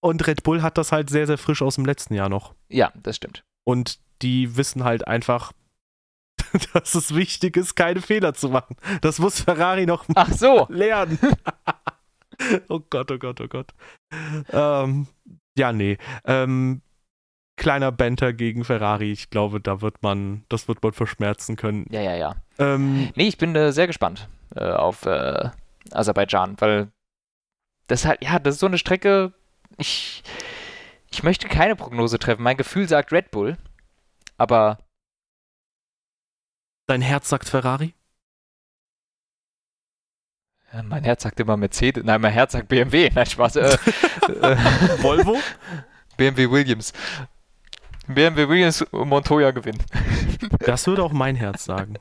[0.00, 2.54] und Red Bull hat das halt sehr, sehr frisch aus dem letzten Jahr noch.
[2.68, 3.44] Ja, das stimmt.
[3.62, 5.52] Und die wissen halt einfach,
[6.72, 8.76] dass es wichtig ist, keine Fehler zu machen.
[9.00, 10.66] Das muss Ferrari noch Ach so.
[10.68, 11.20] lernen.
[12.68, 13.72] oh Gott, oh Gott, oh Gott.
[14.50, 15.06] Ähm,
[15.56, 15.98] ja, nee.
[16.24, 16.82] Ähm,
[17.56, 19.12] kleiner Banter gegen Ferrari.
[19.12, 21.86] Ich glaube, da wird man, das wird man verschmerzen können.
[21.90, 22.36] Ja, ja, ja.
[22.58, 25.50] Ähm, Nee, ich bin äh, sehr gespannt äh, auf äh,
[25.90, 26.90] Aserbaidschan, weil
[27.86, 29.32] das halt, ja, das ist so eine Strecke,
[29.76, 30.22] ich,
[31.10, 32.42] ich möchte keine Prognose treffen.
[32.42, 33.56] Mein Gefühl sagt Red Bull,
[34.38, 34.78] aber
[36.86, 37.94] dein Herz sagt Ferrari?
[40.84, 43.76] mein Herz sagt immer Mercedes, nein, mein Herz sagt BMW, nein, Spaß, äh,
[44.28, 44.56] äh,
[45.02, 45.36] Volvo?
[46.16, 46.94] BMW Williams.
[48.08, 49.84] BMW Williams und Montoya gewinnt.
[50.66, 51.94] Das würde auch mein Herz sagen.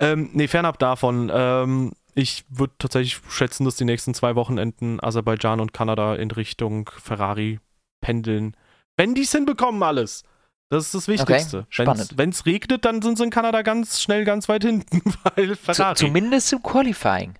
[0.00, 1.30] Ähm, nee, fernab davon.
[1.32, 6.90] Ähm, ich würde tatsächlich schätzen, dass die nächsten zwei Wochenenden Aserbaidschan und Kanada in Richtung
[7.00, 7.60] Ferrari
[8.00, 8.56] pendeln.
[8.96, 10.24] Wenn die es hinbekommen, alles.
[10.70, 11.66] Das ist das Wichtigste.
[11.70, 12.12] spannend.
[12.16, 15.00] Wenn es regnet, dann sind sie in Kanada ganz schnell ganz weit hinten,
[15.34, 15.94] weil Zu, Ferrari.
[15.96, 17.34] zumindest im Qualifying.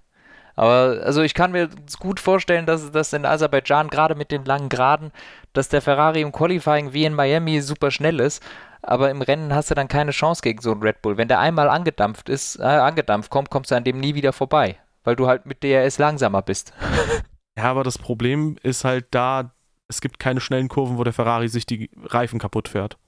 [0.59, 4.69] Aber also ich kann mir gut vorstellen, dass das in Aserbaidschan gerade mit den langen
[4.69, 5.13] Geraden,
[5.53, 8.43] dass der Ferrari im Qualifying wie in Miami super schnell ist,
[8.83, 11.17] aber im Rennen hast du dann keine Chance gegen so einen Red Bull.
[11.17, 14.81] Wenn der einmal angedampft ist, äh, angedampft kommt, kommst du an dem nie wieder vorbei,
[15.05, 16.73] weil du halt mit DRS langsamer bist.
[17.57, 19.55] ja, aber das Problem ist halt da,
[19.87, 22.99] es gibt keine schnellen Kurven, wo der Ferrari sich die Reifen kaputt fährt.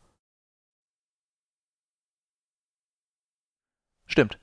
[4.07, 4.39] Stimmt.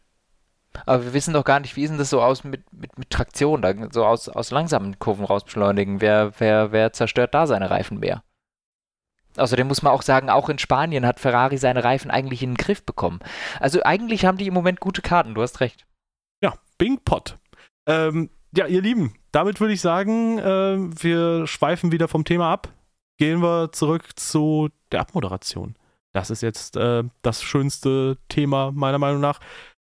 [0.85, 3.09] Aber wir wissen doch gar nicht, wie ist denn das so aus mit, mit, mit
[3.09, 6.01] Traktion, so aus, aus langsamen Kurven rausbeschleunigen.
[6.01, 8.23] Wer, wer, wer zerstört da seine Reifen mehr?
[9.37, 12.57] Außerdem muss man auch sagen, auch in Spanien hat Ferrari seine Reifen eigentlich in den
[12.57, 13.19] Griff bekommen.
[13.59, 15.85] Also eigentlich haben die im Moment gute Karten, du hast recht.
[16.41, 17.37] Ja, Bing Pot.
[17.87, 22.69] Ähm, ja, ihr Lieben, damit würde ich sagen, ähm, wir schweifen wieder vom Thema ab.
[23.19, 25.75] Gehen wir zurück zu der Abmoderation.
[26.13, 29.39] Das ist jetzt äh, das schönste Thema meiner Meinung nach.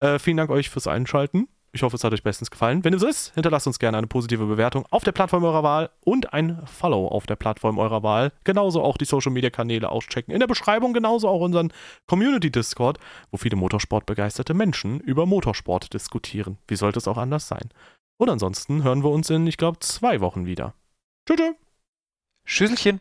[0.01, 1.49] Äh, vielen Dank euch fürs Einschalten.
[1.73, 2.85] Ich hoffe, es hat euch bestens gefallen.
[2.85, 5.91] Wenn es so ist, hinterlasst uns gerne eine positive Bewertung auf der Plattform eurer Wahl
[6.01, 8.33] und ein Follow auf der Plattform eurer Wahl.
[8.45, 10.33] Genauso auch die Social Media Kanäle auschecken.
[10.33, 11.73] In der Beschreibung genauso auch unseren
[12.07, 12.99] Community Discord,
[13.31, 16.57] wo viele Motorsport-begeisterte Menschen über Motorsport diskutieren.
[16.67, 17.69] Wie sollte es auch anders sein?
[18.19, 20.73] Und ansonsten hören wir uns in, ich glaube, zwei Wochen wieder.
[21.29, 21.41] Tschüss.
[22.47, 23.01] Schüsselchen.